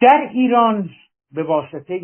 در 0.00 0.28
ایران 0.32 0.90
به 1.30 1.42
واسطه 1.42 1.98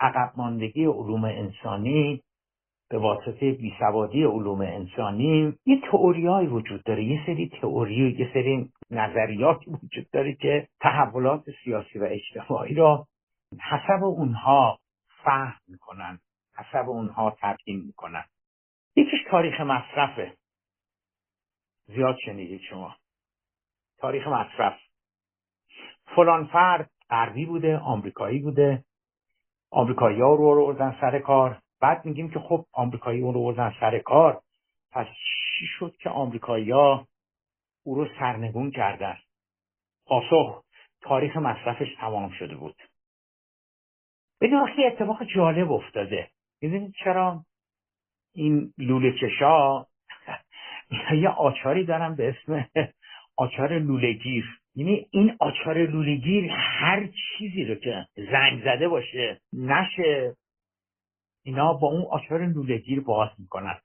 عقب 0.00 0.32
ماندگی 0.36 0.84
علوم 0.84 1.24
انسانی 1.24 2.22
به 2.90 2.98
واسطه 2.98 3.52
بیسوادی 3.52 4.24
علوم 4.24 4.60
انسانی 4.60 5.54
یه 5.66 5.80
تئوریایی 5.90 6.48
وجود 6.48 6.82
داره. 6.82 7.04
یه 7.04 7.26
سری 7.26 7.48
تئوری 7.60 8.16
یه 8.18 8.30
سری 8.34 8.72
نظریاتی 8.90 9.70
وجود 9.70 10.10
داره 10.12 10.34
که 10.34 10.68
تحولات 10.80 11.44
سیاسی 11.64 11.98
و 11.98 12.08
اجتماعی 12.10 12.74
را 12.74 13.06
حسب 13.60 14.04
اونها 14.04 14.78
فهم 15.24 15.60
می‌کنن 15.68 16.18
حسب 16.56 16.88
اونها 16.88 17.36
تبیین 17.40 17.80
می‌کنن. 17.86 18.24
یکیش 18.96 19.20
تاریخ 19.30 19.60
مصرفه. 19.60 20.36
زیاد 21.86 22.16
شنیدید 22.24 22.60
شما. 22.60 22.96
تاریخ 23.98 24.28
مصرف. 24.28 24.80
فلان 26.06 26.46
فرد 26.46 26.90
غربی 27.10 27.46
بوده 27.46 27.78
آمریکایی 27.78 28.38
بوده. 28.38 28.84
آمریکایی 29.70 30.20
ها 30.20 30.34
رو 30.34 30.62
آوردن 30.62 30.96
سر 31.00 31.18
کار. 31.18 31.58
بعد 31.80 32.04
میگیم 32.04 32.30
که 32.30 32.38
خب 32.38 32.66
آمریکایی 32.72 33.20
اون 33.20 33.34
رو 33.34 33.40
آوردن 33.40 33.74
سر 33.80 33.98
کار. 33.98 34.40
پس 34.92 35.06
چی 35.06 35.66
شد 35.78 35.96
که 35.96 36.10
آمریکایی 36.10 36.70
ها 36.70 37.06
او 37.84 37.94
رو 37.94 38.08
سرنگون 38.18 38.70
کردن؟ 38.70 39.16
پاسخ 40.06 40.62
تاریخ 41.00 41.36
مصرفش 41.36 41.94
تمام 42.00 42.30
شده 42.30 42.56
بود. 42.56 42.76
بدون 44.40 44.60
وقتی 44.60 44.84
اتفاق 44.84 45.24
جالب 45.24 45.72
افتاده. 45.72 46.30
می‌دونید 46.60 46.94
چرا؟ 47.04 47.44
این 48.34 48.74
لوله 48.78 49.12
چشا 49.20 49.86
یه 51.22 51.28
آچاری 51.28 51.84
دارم 51.84 52.16
به 52.16 52.28
اسم 52.28 52.68
آچار 53.36 53.78
لولهگیر 53.78 54.60
یعنی 54.76 55.06
این 55.10 55.36
آچار 55.40 55.78
لولهگیر 55.78 56.50
هر 56.50 57.06
چیزی 57.06 57.64
رو 57.64 57.74
که 57.74 58.06
زنگ 58.16 58.64
زده 58.64 58.88
باشه 58.88 59.40
نشه. 59.52 60.36
اینا 61.44 61.72
با 61.72 61.88
اون 61.88 62.04
آچار 62.10 62.46
لولهگیر 62.46 63.00
باز 63.00 63.28
می‌کنن. 63.38 63.80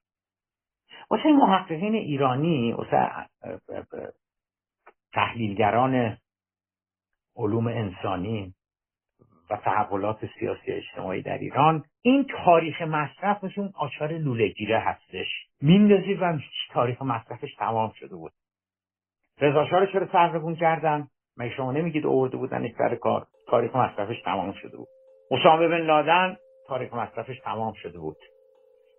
واسه 1.10 1.30
محققین 1.30 1.96
ایرانی 1.96 2.74
واسه 2.74 3.10
تحلیلگران 5.14 6.18
علوم 7.36 7.68
انسانی 7.68 8.54
و 9.50 9.58
تحولات 9.58 10.26
سیاسی 10.40 10.72
اجتماعی 10.72 11.22
در 11.22 11.38
ایران 11.38 11.84
این 12.02 12.28
تاریخ 12.46 12.82
مصرفشون 12.82 13.72
آچار 13.76 14.14
لولهگیره 14.14 14.80
هستش. 14.80 15.28
میندازید 15.62 16.22
و 16.22 16.40
تاریخ 16.70 17.02
مصرفش 17.02 17.56
تمام 17.56 17.92
شده 17.96 18.16
بود. 18.16 18.32
رضا 19.42 19.62
رو 19.62 19.86
چرا 19.86 20.08
سرنگون 20.12 20.56
کردن؟ 20.56 21.08
مگه 21.38 21.56
شما 21.56 21.72
نمیگید 21.72 22.06
آورده 22.06 22.38
بودن 22.38 22.72
سر 22.78 22.96
کار 22.96 23.26
تاریخ 23.48 23.76
مصرفش 23.76 24.22
تمام 24.22 24.52
شده 24.52 24.78
بود؟ 24.78 24.88
اسامه 25.32 25.68
بن 25.68 25.82
لادن 25.82 26.38
تاریخ 26.68 26.94
مصرفش 26.94 27.40
تمام 27.40 27.74
شده 27.74 28.00
بود. 28.00 28.18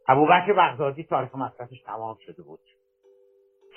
ابوبکر 0.08 0.52
بغدادی 0.52 1.04
تاریخ 1.04 1.34
مصرفش 1.34 1.82
تمام 1.86 2.16
شده 2.26 2.42
بود. 2.42 2.60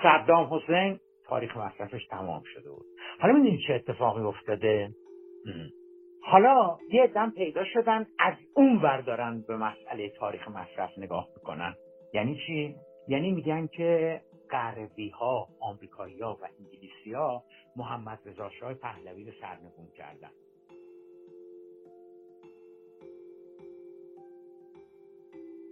صدام 0.04 0.54
حسین 0.54 1.00
تاریخ 1.28 1.58
مصرفش 1.58 2.08
تمام 2.08 2.44
شده 2.54 2.70
بود. 2.70 2.86
حالا 3.20 3.34
می‌دونید 3.34 3.60
چه 3.68 3.74
اتفاقی 3.74 4.22
افتاده؟ 4.22 4.90
حالا 6.24 6.78
یه 6.92 7.08
دم 7.08 7.32
پیدا 7.32 7.66
شدن 7.66 8.06
از 8.20 8.34
اون 8.56 8.80
بردارن 8.80 9.44
به 9.48 9.58
مسئله 9.58 10.10
تاریخ 10.10 10.48
مصرف 10.48 10.90
نگاه 10.98 11.28
می‌کنن. 11.38 11.74
یعنی 12.14 12.40
چی؟ 12.48 12.76
یعنی 13.08 13.32
میگن 13.32 13.68
که 13.68 14.22
غربی 14.54 15.10
ها 15.10 15.48
آمریکایی 15.60 16.22
ها 16.22 16.38
و 16.42 16.48
انگلیسی 16.60 17.14
ها 17.14 17.44
محمد 17.76 18.20
رضا 18.26 18.50
شاه 18.60 18.74
پهلوی 18.74 19.24
رو 19.24 19.32
سرنگون 19.42 19.88
کردن. 19.98 20.30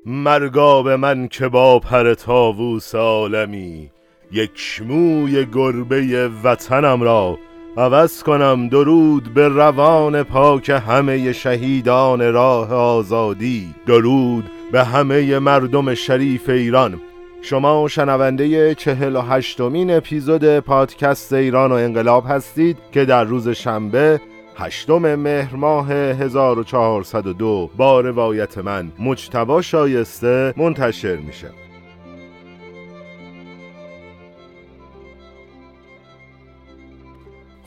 مرگا 0.05 0.83
به 0.83 0.95
من 0.95 1.27
که 1.27 1.47
با 1.47 1.79
پر 1.79 2.13
تاووس 2.13 2.95
عالمی 2.95 3.91
یک 4.31 4.81
موی 4.85 5.45
گربه 5.45 6.29
وطنم 6.43 7.01
را 7.01 7.37
عوض 7.77 8.23
کنم 8.23 8.67
درود 8.67 9.33
به 9.33 9.47
روان 9.47 10.23
پاک 10.23 10.69
همه 10.69 11.33
شهیدان 11.33 12.33
راه 12.33 12.73
آزادی 12.73 13.75
درود 13.87 14.51
به 14.71 14.83
همه 14.83 15.39
مردم 15.39 15.93
شریف 15.93 16.49
ایران. 16.49 17.01
شما 17.43 17.87
شنونده 17.87 18.75
چهل 18.75 19.15
و 19.15 19.21
هشتمین 19.21 19.91
اپیزود 19.91 20.59
پادکست 20.59 21.33
ایران 21.33 21.71
و 21.71 21.75
انقلاب 21.75 22.25
هستید 22.27 22.77
که 22.91 23.05
در 23.05 23.23
روز 23.23 23.49
شنبه 23.49 24.21
هشتم 24.57 25.15
مهر 25.15 25.55
ماه 25.55 25.91
1402 25.91 27.69
با 27.77 28.01
روایت 28.01 28.57
من 28.57 28.91
مجتبا 28.99 29.61
شایسته 29.61 30.53
منتشر 30.57 31.15
میشه. 31.15 31.60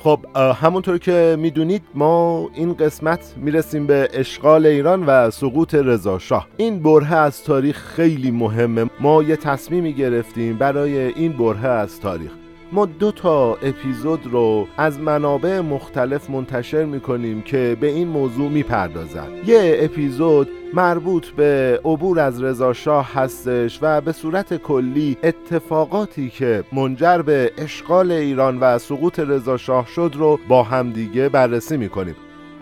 خب 0.05 0.19
همونطور 0.37 0.99
که 0.99 1.37
می‌دونید 1.39 1.83
ما 1.95 2.49
این 2.55 2.75
قسمت 2.75 3.35
می‌رسیم 3.37 3.87
به 3.87 4.09
اشغال 4.13 4.67
ایران 4.67 5.07
و 5.07 5.31
سقوط 5.31 5.75
رضاشاه 5.75 6.49
این 6.57 6.83
بره 6.83 7.15
از 7.15 7.45
تاریخ 7.45 7.77
خیلی 7.77 8.31
مهمه. 8.31 8.91
ما 9.01 9.23
یه 9.23 9.37
تصمیمی 9.37 9.93
گرفتیم 9.93 10.59
برای 10.59 10.99
این 10.99 11.33
بره 11.33 11.69
از 11.69 12.01
تاریخ. 12.01 12.31
ما 12.75 12.87
دو 12.87 13.13
تا 13.13 13.55
اپیزود 13.55 14.27
رو 14.27 14.69
از 14.77 15.01
منابع 15.01 15.61
مختلف 15.61 16.31
منتشر 16.31 16.85
می‌کنیم 16.85 17.43
که 17.43 17.77
به 17.81 17.87
این 17.87 18.09
موضوع 18.09 18.51
می‌پردازن. 18.51 19.29
یه 19.47 19.77
اپیزود 19.81 20.49
مربوط 20.75 21.27
به 21.27 21.81
عبور 21.85 22.21
از 22.21 22.43
رضاشاه 22.43 23.15
هستش 23.15 23.79
و 23.83 24.01
به 24.01 24.13
صورت 24.13 24.57
کلی 24.57 25.17
اتفاقاتی 25.23 26.31
که 26.31 26.65
منجر 26.73 27.23
به 27.23 27.53
اشغال 27.59 28.11
ایران 28.11 28.59
و 28.61 28.79
سقوط 28.79 29.19
رضاشاه 29.19 29.87
شد 29.87 30.15
رو 30.19 30.39
با 30.49 30.63
همدیگه 30.63 31.29
بررسی 31.29 31.77
می‌کنیم. 31.77 32.17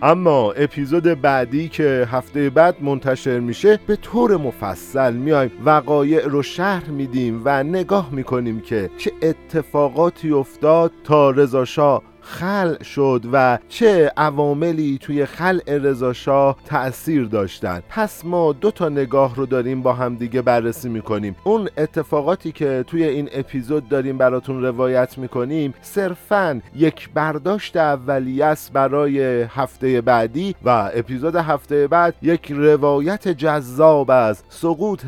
اما 0.05 0.51
اپیزود 0.51 1.03
بعدی 1.03 1.69
که 1.69 2.07
هفته 2.11 2.49
بعد 2.49 2.83
منتشر 2.83 3.39
میشه 3.39 3.79
به 3.87 3.95
طور 3.95 4.37
مفصل 4.37 5.13
میایم 5.13 5.51
وقایع 5.65 6.27
رو 6.27 6.43
شهر 6.43 6.89
میدیم 6.89 7.41
و 7.45 7.63
نگاه 7.63 8.09
می‌کنیم 8.11 8.61
که 8.61 8.89
چه 8.97 9.11
اتفاقاتی 9.21 10.31
افتاد 10.31 10.91
تا 11.03 11.29
رضاشاه 11.29 12.03
خلع 12.23 12.83
شد 12.83 13.21
و 13.33 13.59
چه 13.69 14.11
عواملی 14.17 14.97
توی 15.01 15.25
خلع 15.25 15.77
رضاشاه 15.77 16.57
تأثیر 16.65 17.25
داشتند 17.25 17.83
پس 17.89 18.25
ما 18.25 18.53
دو 18.53 18.71
تا 18.71 18.89
نگاه 18.89 19.35
رو 19.35 19.45
داریم 19.45 19.81
با 19.81 19.93
هم 19.93 20.15
دیگه 20.15 20.41
بررسی 20.41 20.89
می‌کنیم. 20.89 21.35
اون 21.43 21.69
اتفاقاتی 21.77 22.51
که 22.51 22.83
توی 22.87 23.03
این 23.03 23.29
اپیزود 23.31 23.89
داریم 23.89 24.17
براتون 24.17 24.63
روایت 24.63 25.17
می‌کنیم 25.17 25.73
صرفا 25.81 26.61
یک 26.75 27.09
برداشت 27.13 27.77
اولیه 27.77 28.45
است 28.45 28.73
برای 28.73 29.41
هفته 29.41 30.01
بعدی 30.01 30.55
و 30.65 30.91
اپیزود 30.93 31.35
هفته 31.35 31.87
بعد 31.87 32.15
یک 32.21 32.51
روایت 32.51 33.27
جذاب 33.27 34.11
از 34.11 34.43
سقوط 34.49 35.05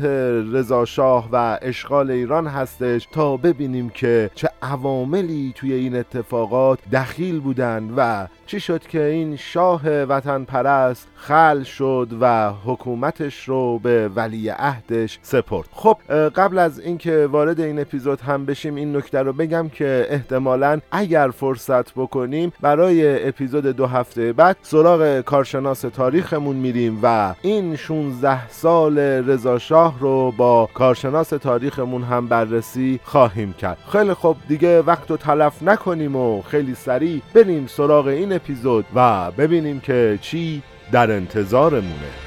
رضاشاه 0.52 1.28
و 1.32 1.58
اشغال 1.62 2.10
ایران 2.10 2.46
هستش 2.46 3.08
تا 3.12 3.36
ببینیم 3.36 3.88
که 3.88 4.30
چه 4.34 4.48
عواملی 4.62 5.52
توی 5.56 5.72
این 5.72 5.96
اتفاقات 5.96 6.78
دخیل 7.06 7.40
بودند 7.40 7.92
و 7.96 8.26
چی 8.46 8.60
شد 8.60 8.86
که 8.86 9.02
این 9.02 9.36
شاه 9.36 10.02
وطن 10.02 10.44
پرست 10.44 11.08
خل 11.14 11.62
شد 11.62 12.08
و 12.20 12.52
حکومتش 12.64 13.48
رو 13.48 13.78
به 13.78 14.10
ولی 14.14 14.48
عهدش 14.48 15.18
سپرد؟ 15.22 15.68
خب 15.72 15.96
قبل 16.28 16.58
از 16.58 16.80
اینکه 16.80 17.26
وارد 17.26 17.60
این 17.60 17.78
اپیزود 17.78 18.20
هم 18.20 18.46
بشیم 18.46 18.74
این 18.74 18.96
نکته 18.96 19.22
رو 19.22 19.32
بگم 19.32 19.68
که 19.68 20.06
احتمالا 20.10 20.80
اگر 20.90 21.30
فرصت 21.30 21.92
بکنیم 21.94 22.52
برای 22.60 23.28
اپیزود 23.28 23.66
دو 23.66 23.86
هفته 23.86 24.32
بعد 24.32 24.56
سراغ 24.62 25.20
کارشناس 25.20 25.80
تاریخمون 25.80 26.56
میریم 26.56 26.98
و 27.02 27.34
این 27.42 27.76
16 27.76 28.48
سال 28.48 28.98
رضا 28.98 29.58
شاه 29.58 30.00
رو 30.00 30.32
با 30.36 30.68
کارشناس 30.74 31.28
تاریخمون 31.28 32.02
هم 32.02 32.26
بررسی 32.26 33.00
خواهیم 33.04 33.52
کرد. 33.52 33.78
خیلی 33.92 34.14
خب 34.14 34.36
دیگه 34.48 34.82
وقت 34.82 35.10
رو 35.10 35.16
تلف 35.16 35.62
نکنیم 35.62 36.16
و 36.16 36.42
خیلی 36.42 36.74
سریع 36.74 36.95
بریم 37.34 37.66
سراغ 37.66 38.06
این 38.06 38.32
اپیزود 38.32 38.86
و 38.94 39.30
ببینیم 39.30 39.80
که 39.80 40.18
چی 40.22 40.62
در 40.92 41.10
انتظارمونه. 41.10 42.26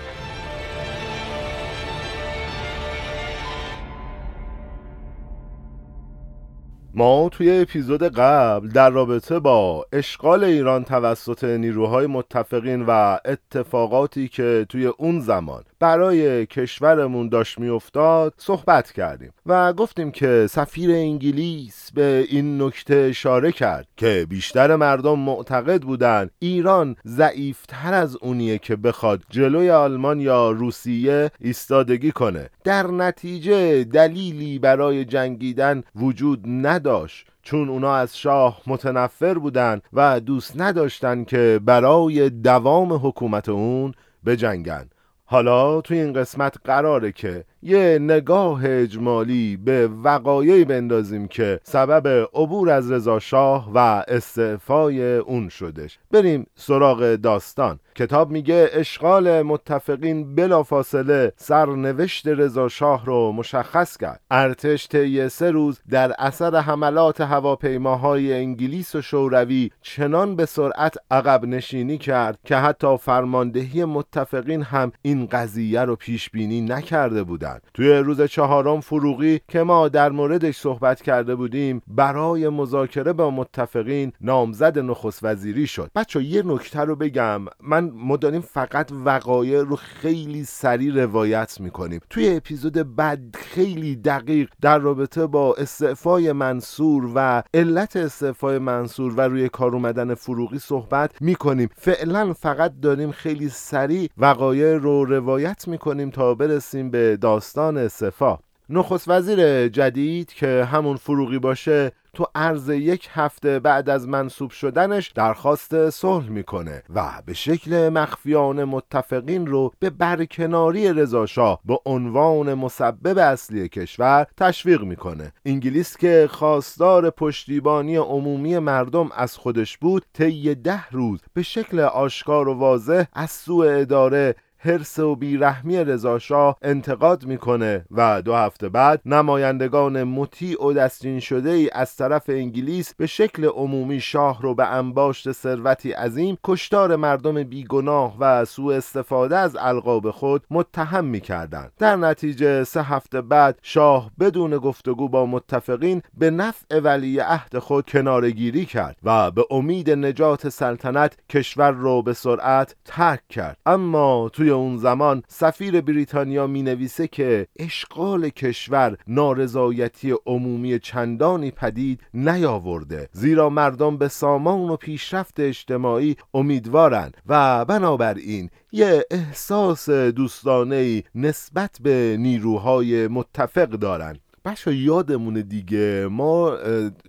ما 6.94 7.30
توی 7.30 7.60
اپیزود 7.62 8.04
قبل 8.04 8.68
در 8.68 8.90
رابطه 8.90 9.40
با 9.40 9.86
اشغال 9.94 10.44
ایران 10.44 10.84
توسط 10.84 11.44
نیروهای 11.44 12.08
متفقین 12.08 12.86
و 12.88 13.18
اتفاقاتی 13.26 14.28
که 14.28 14.66
توی 14.70 14.86
اون 14.86 15.20
زمان 15.20 15.64
برای 15.80 16.46
کشورمون 16.46 17.30
داشت 17.30 17.60
میافتاد 17.60 18.34
صحبت 18.38 18.92
کردیم 18.92 19.34
و 19.46 19.74
گفتیم 19.74 20.12
که 20.12 20.48
سفیر 20.50 20.92
انگلیس 20.92 21.92
به 21.94 22.26
این 22.30 22.62
نکته 22.62 22.96
اشاره 22.96 23.52
کرد 23.52 23.88
که 23.98 24.26
بیشتر 24.30 24.76
مردم 24.76 25.20
معتقد 25.20 25.82
بودند 25.82 26.32
ایران 26.40 26.96
ضعیفتر 27.08 27.94
از 27.94 28.16
اونیه 28.16 28.58
که 28.58 28.76
بخواد 28.76 29.24
جلوی 29.30 29.70
آلمان 29.70 30.20
یا 30.20 30.52
روسیه 30.52 31.32
ایستادگی 31.40 32.12
کنه. 32.12 32.50
در 32.64 32.88
نتیجه 32.88 33.84
دلیلی 33.84 34.60
برای 34.60 35.06
جنگیدن 35.06 35.84
وجود 35.96 36.44
نداشت 36.46 37.28
چون 37.42 37.70
اونا 37.70 37.96
از 37.96 38.18
شاه 38.18 38.62
متنفر 38.68 39.34
بودند 39.34 39.82
و 39.94 40.20
دوست 40.20 40.62
نداشتند 40.62 41.28
که 41.28 41.60
برای 41.66 42.30
دوام 42.30 42.94
حکومت 42.94 43.50
اون 43.50 43.94
بجنگن. 44.26 44.90
حالا 45.32 45.82
توی 45.82 46.00
این 46.00 46.14
قسمت 46.14 46.56
قراره 46.64 47.12
که 47.12 47.46
یه 47.64 48.00
نگاه 48.02 48.62
اجمالی 48.66 49.58
به 49.58 49.88
وقایعی 49.88 50.66
بندازیم 50.66 51.28
که 51.28 51.60
سبب 51.64 52.28
عبور 52.34 52.70
از 52.70 52.92
رضا 52.92 53.20
شاه 53.20 53.72
و 53.74 53.78
استعفای 54.08 55.16
اون 55.16 55.50
شدش. 55.50 56.00
بریم 56.12 56.48
سراغ 56.56 57.16
داستان. 57.16 57.80
کتاب 57.96 58.32
میگه 58.32 58.70
اشغال 58.74 59.42
متفقین 59.42 60.36
بلافاصله 60.36 61.34
سرنوشت 61.36 62.28
رضا 62.28 62.68
شاه 62.68 63.06
رو 63.06 63.32
مشخص 63.32 63.98
کرد. 63.98 64.22
ارتش 64.32 64.88
طی 64.88 65.30
سه 65.30 65.52
روز 65.52 65.80
در 65.90 66.14
اثر 66.20 66.56
حملات 66.56 67.22
هواپیماهای 67.22 68.34
انگلیس 68.34 68.96
و 68.96 69.02
شوروی 69.02 69.72
چنان 69.82 70.36
به 70.36 70.46
سرعت 70.46 70.98
عقب 71.12 71.46
نشینی 71.46 71.98
کرد 71.98 72.40
که 72.46 72.56
حتی 72.56 72.98
فرماندهی 72.98 73.86
متفقین 73.86 74.62
هم 74.62 74.92
این 75.02 75.26
قضیه 75.26 75.82
رو 75.82 75.96
پیش 75.96 76.30
بینی 76.30 76.62
نکرده 76.62 77.24
بودند 77.50 77.62
توی 77.74 77.94
روز 77.94 78.22
چهارم 78.22 78.80
فروغی 78.80 79.42
که 79.48 79.64
ما 79.64 79.90
در 79.90 80.10
موردش 80.10 80.58
صحبت 80.58 81.02
کرده 81.02 81.36
بودیم 81.36 81.82
برای 81.88 82.50
مذاکره 82.50 83.14
با 83.14 83.32
متفقین 83.32 84.12
نامزد 84.22 84.80
نخست 84.80 85.20
وزیری 85.24 85.68
شد. 85.68 85.92
بچه 85.96 86.24
یه 86.24 86.44
نکته 86.46 86.80
رو 86.80 86.96
بگم. 86.96 87.46
من 87.64 87.92
ما 87.94 88.18
داریم 88.18 88.42
فقط 88.42 88.92
وقایع 89.06 89.62
رو 89.62 89.76
خیلی 89.76 90.44
سریع 90.44 90.94
روایت 90.94 91.58
می‌کنیم. 91.60 92.00
توی 92.10 92.36
اپیزود 92.36 92.96
بعد 92.96 93.36
خیلی 93.36 93.96
دقیق 93.96 94.50
در 94.62 94.80
رابطه 94.80 95.28
با 95.28 95.56
استعفای 95.56 96.32
منصور 96.32 97.12
و 97.16 97.44
علت 97.54 97.96
استعفای 97.96 98.60
منصور 98.60 99.14
و 99.18 99.22
روی 99.22 99.50
کار 99.50 99.74
اومدن 99.74 100.14
فروغی 100.14 100.60
صحبت 100.60 101.22
می‌کنیم. 101.22 101.70
فعلا 101.76 102.34
فقط 102.34 102.74
داریم 102.82 103.12
خیلی 103.12 103.50
سریع 103.50 104.10
وقایع 104.18 104.78
رو 104.78 105.06
روایت 105.06 105.68
می‌کنیم 105.68 106.10
تا 106.10 106.34
برسیم 106.36 106.92
به 106.92 107.18
داستان. 107.18 107.39
استعفا 107.58 108.38
نخست 108.70 109.10
وزیر 109.10 109.68
جدید 109.68 110.34
که 110.34 110.68
همون 110.72 110.96
فروغی 110.96 111.40
باشه 111.40 111.92
تو 112.14 112.26
عرض 112.36 112.70
یک 112.70 113.10
هفته 113.12 113.60
بعد 113.60 113.90
از 113.90 114.08
منصوب 114.08 114.52
شدنش 114.52 115.08
درخواست 115.08 115.90
صلح 115.90 116.30
می‌کنه 116.30 116.84
و 116.96 117.22
به 117.26 117.34
شکل 117.34 117.90
مخفیانه 117.90 118.66
متفقین 118.66 119.48
رو 119.48 119.72
به 119.80 119.90
برکناری 119.90 120.94
رضاشاه 120.94 121.60
به 121.66 121.80
عنوان 121.86 122.54
مسبب 122.54 123.18
اصلی 123.18 123.70
کشور 123.70 124.28
تشویق 124.38 124.82
می‌کنه. 124.84 125.34
انگلیس 125.46 125.98
که 125.98 126.28
خواستار 126.32 127.10
پشتیبانی 127.10 127.96
عمومی 127.96 128.60
مردم 128.60 129.10
از 129.16 129.38
خودش 129.38 129.78
بود 129.78 130.06
طی 130.14 130.56
ده 130.56 130.90
روز 130.90 131.20
به 131.34 131.42
شکل 131.42 131.80
آشکار 131.80 132.48
و 132.48 132.54
واضح 132.54 133.04
از 133.14 133.32
سوء 133.32 133.80
اداره 133.80 134.36
حرس 134.62 135.00
و 135.00 135.16
بیرحمی 135.16 135.78
رضاشاه 135.78 136.58
انتقاد 136.62 137.26
می‌کنه 137.26 137.86
و 137.92 138.22
دو 138.22 138.36
هفته 138.36 138.70
بعد 138.70 139.02
نمایندگان 139.06 140.04
مطیع 140.04 140.66
و 140.66 140.74
دستین 140.74 141.20
شده 141.20 141.50
ای 141.50 141.70
از 141.74 141.96
طرف 141.96 142.24
انگلیس 142.28 142.94
به 142.98 143.08
شکل 143.08 143.46
عمومی 143.46 144.00
شاه 144.00 144.42
رو 144.42 144.56
به 144.56 144.68
انباشت 144.68 145.32
ثروتی 145.32 145.92
عظیم 145.92 146.38
کشتار 146.44 146.96
مردم 146.96 147.44
بیگناه 147.44 148.16
و 148.20 148.46
سوء 148.46 148.76
استفاده 148.76 149.38
از 149.38 149.56
القاب 149.56 150.12
خود 150.12 150.44
متهم 150.50 151.06
می‌کردند. 151.06 151.72
در 151.78 151.96
نتیجه 151.96 152.64
سه 152.64 152.84
هفته 152.84 153.22
بعد 153.22 153.60
شاه 153.62 154.12
بدون 154.20 154.58
گفتگو 154.58 155.10
با 155.10 155.26
متفقین 155.26 156.02
به 156.18 156.32
نفع 156.32 156.80
ولی 156.80 157.20
عهد 157.20 157.60
خود 157.60 157.86
کنارگیری 157.86 158.66
کرد 158.66 158.98
و 159.04 159.32
به 159.32 159.46
امید 159.52 159.90
نجات 159.90 160.50
سلطنت 160.50 161.18
کشور 161.30 161.72
رو 161.72 162.02
به 162.02 162.14
سرعت 162.14 162.76
ترک 162.86 163.28
کرد. 163.30 163.58
اما 163.66 164.30
توی 164.34 164.49
اون 164.50 164.78
زمان 164.78 165.24
سفیر 165.28 165.82
بریتانیا 165.82 166.48
می 166.48 166.64
نویسه 166.64 167.08
که 167.08 167.48
اشغال 167.60 168.30
کشور 168.30 168.98
نارضایتی 169.08 170.16
عمومی 170.26 170.80
چندانی 170.80 171.52
پدید 171.52 172.02
نیاورده. 172.14 173.10
زیرا 173.12 173.50
مردم 173.50 173.98
به 173.98 174.08
سامان 174.08 174.70
و 174.70 174.76
پیشرفت 174.76 175.40
اجتماعی 175.40 176.16
امیدوارند 176.34 177.18
و 177.28 177.66
بنابراین 177.66 178.50
یه 178.72 179.06
احساس 179.12 179.90
دوستانه 179.90 181.04
نسبت 181.16 181.78
به 181.84 182.18
نیروهای 182.20 183.08
متفق 183.08 183.70
دارند. 183.70 184.20
بچه 184.50 184.76
یادمونه 184.76 185.42
دیگه. 185.42 186.08
ما 186.12 186.58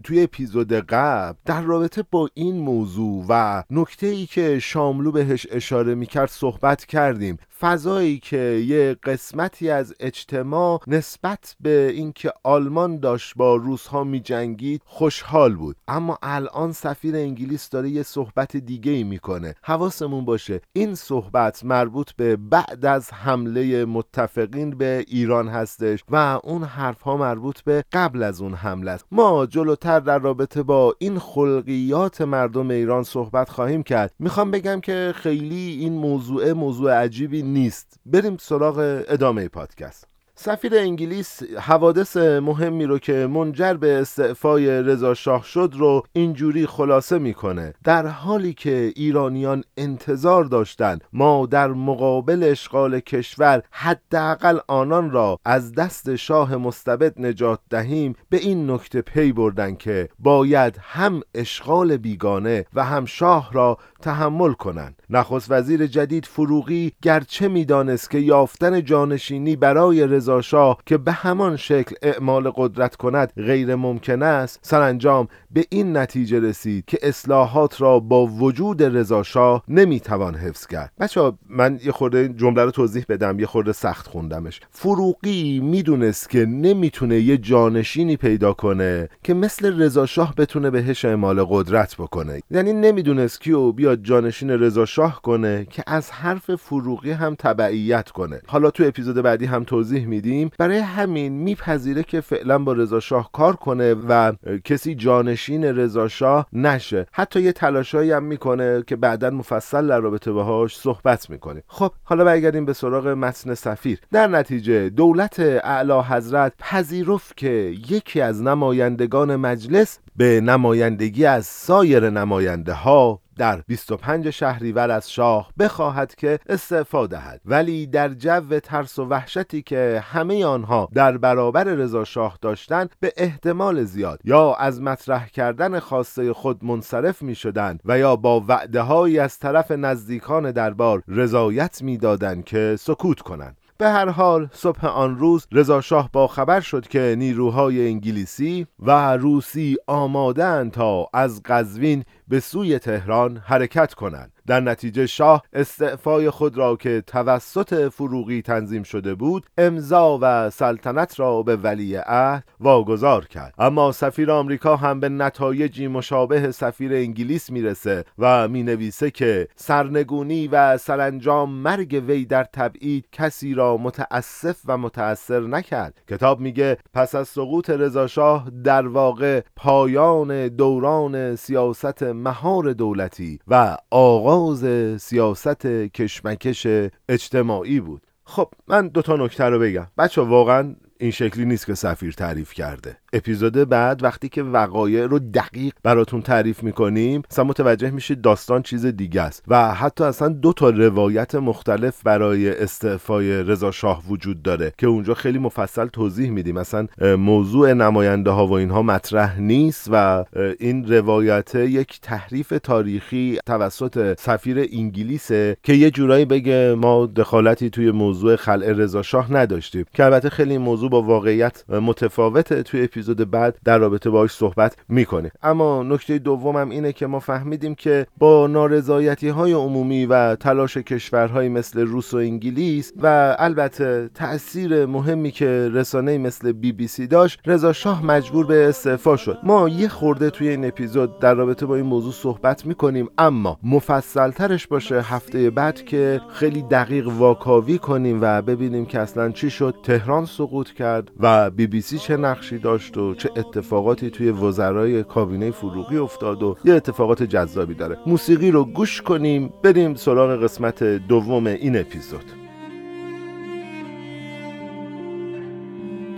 توی 0.05 0.23
اپیزود 0.23 0.73
قبل 0.73 1.39
در 1.45 1.63
رابطه 1.63 2.05
با 2.11 2.29
این 2.35 2.57
موضوع 2.57 3.25
و 3.29 3.63
نکته 3.71 4.07
ای 4.07 4.27
که 4.27 4.59
شاملو 4.59 5.13
بهش 5.13 5.47
اشاره 5.51 5.95
می‌کرد 5.95 6.29
صحبت 6.31 6.85
کردیم. 6.85 7.39
فضایی 7.61 8.19
که 8.19 8.37
یه 8.67 8.97
قسمتی 9.03 9.71
از 9.71 9.95
اجتماع 10.01 10.81
نسبت 10.87 11.57
به 11.61 11.93
اینکه 11.95 12.33
آلمان 12.43 13.01
داشت 13.01 13.35
با 13.37 13.57
روسها 13.57 14.05
می 14.05 14.21
جنگید 14.21 14.83
خوشحال 14.85 15.55
بود. 15.55 15.77
اما 15.89 16.19
الان 16.23 16.73
سفیر 16.73 17.17
انگلیس 17.17 17.69
داره 17.69 17.91
یه 17.91 18.03
صحبت 18.03 18.57
دیگه 18.57 18.93
ای 18.93 19.05
می‌کنه. 19.05 19.55
حواسمون 19.63 20.25
باشه 20.25 20.61
این 20.73 20.95
صحبت 20.95 21.65
مربوط 21.65 22.13
به 22.13 22.37
بعد 22.37 22.87
از 22.87 23.13
حمله 23.13 23.85
متفقین 23.85 24.71
به 24.71 25.05
ایران 25.09 25.49
هستش 25.49 26.05
و 26.09 26.41
اون 26.45 26.63
حرف 26.63 27.03
ها 27.03 27.17
مربوط 27.17 27.61
به 27.61 27.85
قبل 27.93 28.23
از 28.23 28.41
اون 28.43 28.55
حمله 28.55 28.91
است. 28.91 29.05
ما 29.13 29.47
جلوتر 29.47 30.01
در 30.01 30.19
رابطه 30.19 30.63
با 30.63 30.95
این 30.99 31.19
خلقیات 31.19 32.21
مردم 32.21 32.71
ایران 32.71 33.03
صحبت 33.03 33.49
خواهیم 33.49 33.83
کرد. 33.83 34.15
می‌خوام 34.19 34.51
بگم 34.51 34.81
که 34.81 35.13
خیلی 35.17 35.79
این 35.81 35.93
موضوع 35.93 36.53
موضوع 36.53 36.93
عجیبی 36.95 37.50
نیست. 37.53 38.01
بریم 38.07 38.37
سراغ 38.37 39.05
ادامه 39.09 39.49
پادکست. 39.49 40.10
سفیر 40.43 40.75
انگلیس 40.75 41.43
حوادث 41.43 42.17
مهمی 42.17 42.85
رو 42.85 42.99
که 42.99 43.27
منجر 43.27 43.75
به 43.75 43.93
استعفای 43.93 44.83
رضا 44.83 45.15
شاه 45.15 45.45
شد 45.45 45.75
رو 45.77 46.03
اینجوری 46.13 46.67
خلاصه 46.67 47.19
می‌کنه. 47.19 47.75
در 47.85 48.07
حالی 48.07 48.53
که 48.53 48.93
ایرانیان 48.97 49.65
انتظار 49.77 50.45
داشتند 50.45 51.05
ما 51.13 51.47
در 51.47 51.69
مقابل 51.69 52.43
اشغال 52.45 53.01
کشور 53.01 53.63
حداقل 53.71 54.59
آنان 54.69 55.11
را 55.11 55.39
از 55.45 55.73
دست 55.73 56.17
شاه 56.17 56.57
مستبد 56.57 57.21
نجات 57.21 57.59
دهیم 57.71 58.15
به 58.31 58.37
این 58.37 58.71
نکته 58.71 59.03
پی 59.03 59.33
بردن 59.33 59.75
که 59.75 60.09
باید 60.19 60.79
هم 60.83 61.21
اشغال 61.35 61.97
بیگانه 61.97 62.65
و 62.75 62.85
هم 62.85 63.05
شاه 63.05 63.51
را 63.53 63.79
تحمل 64.03 64.53
کنند. 64.53 65.03
نخست 65.11 65.51
وزیر 65.51 65.87
جدید 65.87 66.27
فروغی 66.27 66.93
گرچه 67.03 67.49
می‌دانست 67.49 68.11
که 68.11 68.19
یافتن 68.19 68.85
جانشینی 68.85 69.57
برای 69.57 70.07
رضا 70.07 70.30
شاه 70.41 70.79
که 70.87 70.99
به 70.99 71.13
همان 71.13 71.57
شکل 71.57 71.95
اعمال 72.03 72.51
قدرت 72.57 72.97
کند 72.97 73.33
غیر 73.37 73.75
ممکن 73.75 74.23
است 74.23 74.59
سرانجام 74.63 75.29
به 75.51 75.65
این 75.71 75.97
نتیجه 75.97 76.41
رسید 76.41 76.85
که 76.85 76.99
اصلاحات 77.03 77.81
را 77.81 78.01
با 78.01 78.27
وجود 78.27 78.83
رضا 78.83 79.23
شاه 79.23 79.65
نمی‌توان 79.69 80.35
حفظ 80.35 80.67
کرد. 80.67 80.93
بچه 81.01 81.33
من 81.49 81.81
یه 81.85 81.93
خورده 81.93 82.29
جمله 82.29 82.65
رو 82.65 82.71
توضیح 82.71 83.05
بدم 83.09 83.41
یه 83.41 83.47
خورده 83.47 83.73
سخت 83.73 84.07
خوندمش. 84.07 84.61
فروغی 84.71 85.61
می‌دونست 85.61 86.31
که 86.31 86.47
نمی‌تونه 86.47 87.17
یه 87.17 87.37
جانشینی 87.37 88.17
پیدا 88.17 88.53
کنه 88.53 89.09
که 89.23 89.35
مثل 89.35 89.81
رضا 89.83 90.07
شاه 90.07 90.35
بتونه 90.35 90.71
بهش 90.71 91.05
اعمال 91.05 91.45
قدرت 91.45 91.95
بکنه. 91.97 92.41
یعنی 92.51 92.73
نمی‌دونست 92.73 93.41
کیو 93.41 93.73
بیاد 93.73 94.03
جانشین 94.03 94.51
رضا 94.51 94.85
شاه 94.85 95.23
کنه 95.23 95.67
که 95.71 95.83
از 95.87 96.11
حرف 96.11 96.55
فروغی 96.55 97.11
هم 97.11 97.35
تبعیت 97.35 98.11
کنه. 98.11 98.41
حالا 98.47 98.71
تو 98.71 98.85
اپیزود 98.87 99.17
بعدی 99.17 99.47
هم 99.47 99.65
توضیح 99.65 100.07
میدیم. 100.21 100.51
برای 100.59 100.79
همین 100.79 101.33
میپذیره 101.33 102.03
که 102.03 102.21
فعلا 102.21 102.59
با 102.59 102.73
رضا 102.73 103.01
شاه 103.01 103.31
کار 103.33 103.57
کنه 103.57 103.95
و 104.09 104.33
کسی 104.65 104.95
جانشین 104.95 105.65
رضا 105.65 106.09
شاه 106.09 106.47
نشه. 106.53 107.07
حتی 107.13 107.41
یه 107.41 107.53
تلاشایی 107.53 108.13
هم 108.13 108.23
می‌کنه 108.23 108.83
که 108.87 108.97
بعدا 108.97 109.31
مفصل 109.31 109.87
در 109.87 110.01
رابطه 110.01 110.33
باهاش 110.33 110.77
صحبت 110.77 111.31
می‌کنه. 111.31 111.63
خب 111.67 111.93
حالا 112.05 112.25
برگردیم 112.25 112.65
به 112.65 112.73
سراغ 112.73 113.09
متن 113.09 113.55
سفیر. 113.55 113.99
در 114.13 114.27
نتیجه 114.27 114.89
دولت 114.89 115.41
اعلی 115.65 116.01
حضرت 116.09 116.53
پذیرفت 116.59 117.37
که 117.37 117.75
یکی 117.89 118.21
از 118.21 118.43
نمایندگان 118.43 119.37
مجلس 119.37 119.99
به 120.17 120.41
نمایندگی 120.41 121.25
از 121.25 121.47
سایر 121.47 122.11
نماینده 122.11 122.73
ها 122.73 123.21
در 123.41 123.63
25 123.67 124.31
شهریور 124.31 124.91
از 124.91 125.13
شاه 125.13 125.53
بخواهد 125.59 126.15
که 126.15 126.39
استعفا 126.49 127.07
دهد. 127.07 127.41
ولی 127.45 127.87
در 127.87 128.09
جو 128.09 128.61
ترس 128.63 128.99
و 128.99 129.05
وحشتی 129.05 129.63
که 129.63 130.05
همه 130.07 130.45
آنها 130.45 130.89
در 130.95 131.19
برابر 131.19 131.65
رضا 131.65 132.05
شاه 132.05 132.39
داشتند 132.43 132.95
به 133.01 133.13
احتمال 133.17 133.85
زیاد 133.85 134.21
یا 134.25 134.55
از 134.55 134.83
مطرح 134.83 135.29
کردن 135.29 135.79
خواسته 135.79 136.33
خود 136.33 136.65
منصرف 136.65 137.23
می 137.23 137.35
شدند 137.35 137.81
و 137.85 137.99
یا 137.99 138.17
با 138.17 138.41
وعده 138.49 139.23
از 139.23 139.39
طرف 139.39 139.71
نزدیکان 139.71 140.51
دربار 140.51 141.03
رضایت 141.09 141.83
می‌دادند 141.83 142.45
که 142.45 142.77
سکوت 142.79 143.21
کنند. 143.21 143.57
به 143.81 143.89
هر 143.89 144.09
حال 144.09 144.49
صبح 144.53 144.87
آن 144.87 145.19
روز 145.19 145.47
رضا 145.53 145.81
شاه 145.81 146.11
با 146.13 146.27
خبر 146.27 146.61
شد 146.61 146.89
که 146.89 147.15
نیروهای 147.19 147.87
انگلیسی 147.87 148.67
و 148.79 149.17
روسی 149.17 149.77
آمادن 149.87 150.71
تا 150.71 151.09
از 151.15 151.43
قزوین 151.43 152.05
به 152.31 152.41
سوی 152.41 152.79
تهران 152.79 153.37
حرکت 153.37 153.95
کنند. 153.95 154.33
در 154.47 154.61
نتیجه 154.61 155.07
شاه 155.07 155.43
استعفای 155.53 156.31
خود 156.31 156.57
را 156.57 156.77
که 156.77 157.03
توسط 157.07 157.89
فروغی 157.89 158.43
تنظیم 158.43 158.83
شده 158.83 159.15
بود 159.15 159.47
امضا 159.59 160.19
و 160.23 160.51
سلطنت 160.51 161.21
را 161.21 161.43
به 161.43 161.57
ولی 161.57 161.97
عهد 161.97 162.45
واگذار 162.61 163.25
کرد. 163.25 163.55
اما 163.59 163.93
سفیر 163.93 164.31
آمریکا 164.31 164.77
هم 164.77 165.01
به 165.01 165.09
نتایجی 165.09 165.89
مشابه 165.89 166.51
سفیر 166.53 166.95
انگلیس 166.95 167.51
می‌رسه 167.51 168.05
و 168.19 168.49
می‌نویسه 168.49 169.11
که 169.11 169.49
سرنگونی 169.57 170.49
و 170.49 170.79
سرانجام 170.79 171.51
مرگ 171.51 172.03
وی 172.07 172.25
در 172.25 172.45
تبعید 172.45 173.07
کسی 173.13 173.55
را 173.55 173.77
متاسف 173.77 174.57
و 174.67 174.79
متأثر 174.79 175.41
نکرد. 175.41 176.03
کتاب 176.09 176.41
میگه 176.41 176.77
پس 176.95 177.15
از 177.15 177.29
سقوط 177.29 177.71
رضاشاه 177.71 178.51
در 178.65 178.87
واقع 178.87 179.41
پایان 179.57 180.49
دوران 180.49 181.37
سیاست 181.37 182.03
مهار 182.21 182.73
دولتی 182.73 183.39
و 183.49 183.77
آغاز 183.91 184.65
سیاست 185.03 185.67
کشمکش 185.67 186.67
اجتماعی 187.09 187.81
بود. 187.81 188.03
خب 188.25 188.49
من 188.69 188.89
دو 188.89 189.03
تا 189.03 189.17
نکته 189.17 189.45
رو 189.45 189.59
بگم. 189.59 189.87
بچه 189.99 190.23
واقعا 190.23 190.77
این 191.01 191.11
شکلی 191.11 191.45
نیست 191.45 191.67
که 191.67 191.75
سفیر 191.75 192.13
تعریف 192.13 192.53
کرده. 192.53 192.97
اپیزود 193.13 193.53
بعد 193.53 194.03
وقتی 194.03 194.29
که 194.29 194.43
وقایع 194.43 195.07
رو 195.07 195.19
دقیق 195.19 195.73
براتون 195.83 196.23
تعریف 196.23 196.63
می‌کنیم 196.63 197.23
اصلا 197.31 197.45
متوجه 197.45 197.91
میشید 197.91 198.21
داستان 198.21 198.63
چیز 198.63 198.87
دیگه 198.87 199.23
است 199.23 199.45
و 199.49 199.75
حتی 199.75 200.05
اصلا 200.05 200.29
دو 200.29 200.53
تا 200.53 200.71
روایت 200.71 201.35
مختلف 201.35 202.03
برای 202.03 202.51
استعفای 202.51 203.43
رضا 203.43 203.71
شاه 203.71 204.03
وجود 204.09 204.43
داره 204.43 204.73
که 204.79 204.87
اونجا 204.87 205.15
خیلی 205.15 205.39
مفصل 205.39 205.87
توضیح 205.87 206.31
میدیم. 206.31 206.57
اصلا 206.57 206.87
موضوع 207.19 207.73
نماینده 207.73 208.31
ها 208.31 208.47
و 208.47 208.53
اینها 208.53 208.83
مطرح 208.83 209.41
نیست 209.41 209.89
و 209.93 210.25
این 210.59 210.93
روایت 210.93 211.55
یک 211.55 212.01
تحریف 212.03 212.53
تاریخی 212.63 213.39
توسط 213.47 214.21
سفیر 214.21 214.69
انگلیسه 214.73 215.57
که 215.63 215.73
یه 215.73 215.91
جورایی 215.91 216.25
بگه 216.25 216.75
ما 216.79 217.07
دخالتی 217.07 217.71
توی 217.71 217.91
موضوع 217.91 218.37
خلع 218.37 218.73
رضا 218.73 219.03
شاه 219.03 219.33
نداشتیم. 219.33 219.85
که 219.95 220.05
البته 220.05 220.31
خیلی 220.31 220.59
موضوع 220.59 220.90
با 220.91 221.03
واقعیت 221.03 221.65
متفاوته 221.71 222.63
توی 222.63 222.85
اپیزود 222.85 223.31
بعد 223.31 223.59
در 223.65 223.79
رابطه 223.79 224.11
باهاش 224.11 224.31
صحبت 224.31 224.77
می‌کنه. 224.89 225.31
اما 225.43 225.83
نکته 225.83 226.19
دومم 226.19 226.71
اینه 226.71 226.93
که 226.93 227.07
ما 227.07 227.21
فهمیدیم 227.21 227.75
که 227.75 228.07
با 228.19 228.47
نارضایتی 228.47 229.29
های 229.29 229.53
عمومی 229.53 230.07
و 230.07 230.35
تلاش 230.35 230.77
کشورهایی 230.77 231.49
مثل 231.49 231.81
روس 231.81 232.15
و 232.15 232.17
انگلیس 232.17 232.93
و 233.03 233.37
البته 233.39 234.11
تاثیر 234.15 234.87
مهمی 234.87 235.31
که 235.31 235.71
رسانه 235.73 236.19
مثل 236.19 236.53
بی 236.53 236.73
بی 236.73 236.87
سی 236.87 237.07
داشت 237.07 237.41
رضا 237.47 237.73
شاه 237.73 238.07
مجبور 238.07 238.47
به 238.47 238.69
استعفا 238.69 239.17
شد. 239.17 239.39
ما 239.43 239.69
یه 239.69 239.89
خورده 239.89 240.31
توی 240.31 240.49
این 240.49 240.65
اپیزود 240.65 241.19
در 241.19 241.35
رابطه 241.35 241.67
با 241.67 241.77
این 241.77 241.87
موضوع 241.87 242.13
صحبت 242.13 242.67
می‌کنیم 242.67 243.09
اما 243.19 243.59
مفصل 243.63 244.31
ترش 244.31 244.67
باشه 244.67 245.01
هفته 245.01 245.51
بعد 245.51 245.85
که 245.85 246.21
خیلی 246.29 246.63
دقیق 246.63 247.09
واکاوی 247.09 247.79
کنیم 247.79 248.19
و 248.23 248.43
ببینیم 248.43 248.87
که 248.87 249.01
اصلا 249.01 249.31
چی 249.31 249.51
شد. 249.51 249.75
تهران 249.83 250.25
سقوط 250.25 250.71
کرد 250.81 251.11
و 251.21 251.51
بی 251.51 251.67
بی 251.67 251.81
سی 251.81 251.99
چه 251.99 252.17
نقشی 252.17 252.59
داشت 252.59 252.97
و 252.97 253.15
چه 253.15 253.31
اتفاقاتی 253.37 254.11
توی 254.11 254.31
وزرای 254.31 255.03
کابینه 255.03 255.51
فروغی 255.51 255.97
افتاد 255.97 256.43
و 256.43 256.57
یه 256.65 256.75
اتفاقات 256.75 257.23
جذابی 257.23 257.75
داره. 257.75 257.99
موسیقی 258.07 258.51
رو 258.51 258.65
گوش 258.65 259.03
کنیم 259.03 259.53
بریم 259.63 259.95
سراغ 259.95 260.43
قسمت 260.43 260.85
دوم 260.85 261.47
این 261.47 261.77
اپیزود. 261.77 262.25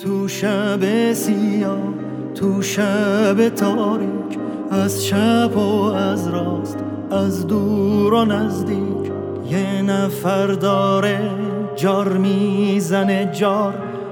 تو 0.05 0.29
شب 0.29 1.13
سیاه 1.13 1.95
تو 2.35 2.63
شب 2.63 3.49
تاریک 3.49 4.39
از 4.71 5.07
شب 5.07 5.57
و 5.57 5.83
از 5.85 6.29
راست 6.29 6.79
از 7.11 7.47
دور 7.47 8.15
و 8.15 8.25
نزدیک 8.25 9.13
یه 9.51 9.83
نفر 9.83 10.47
داره 10.47 11.31
جار 11.77 12.09
می‌زنه 12.09 13.31
جار. 13.33 13.92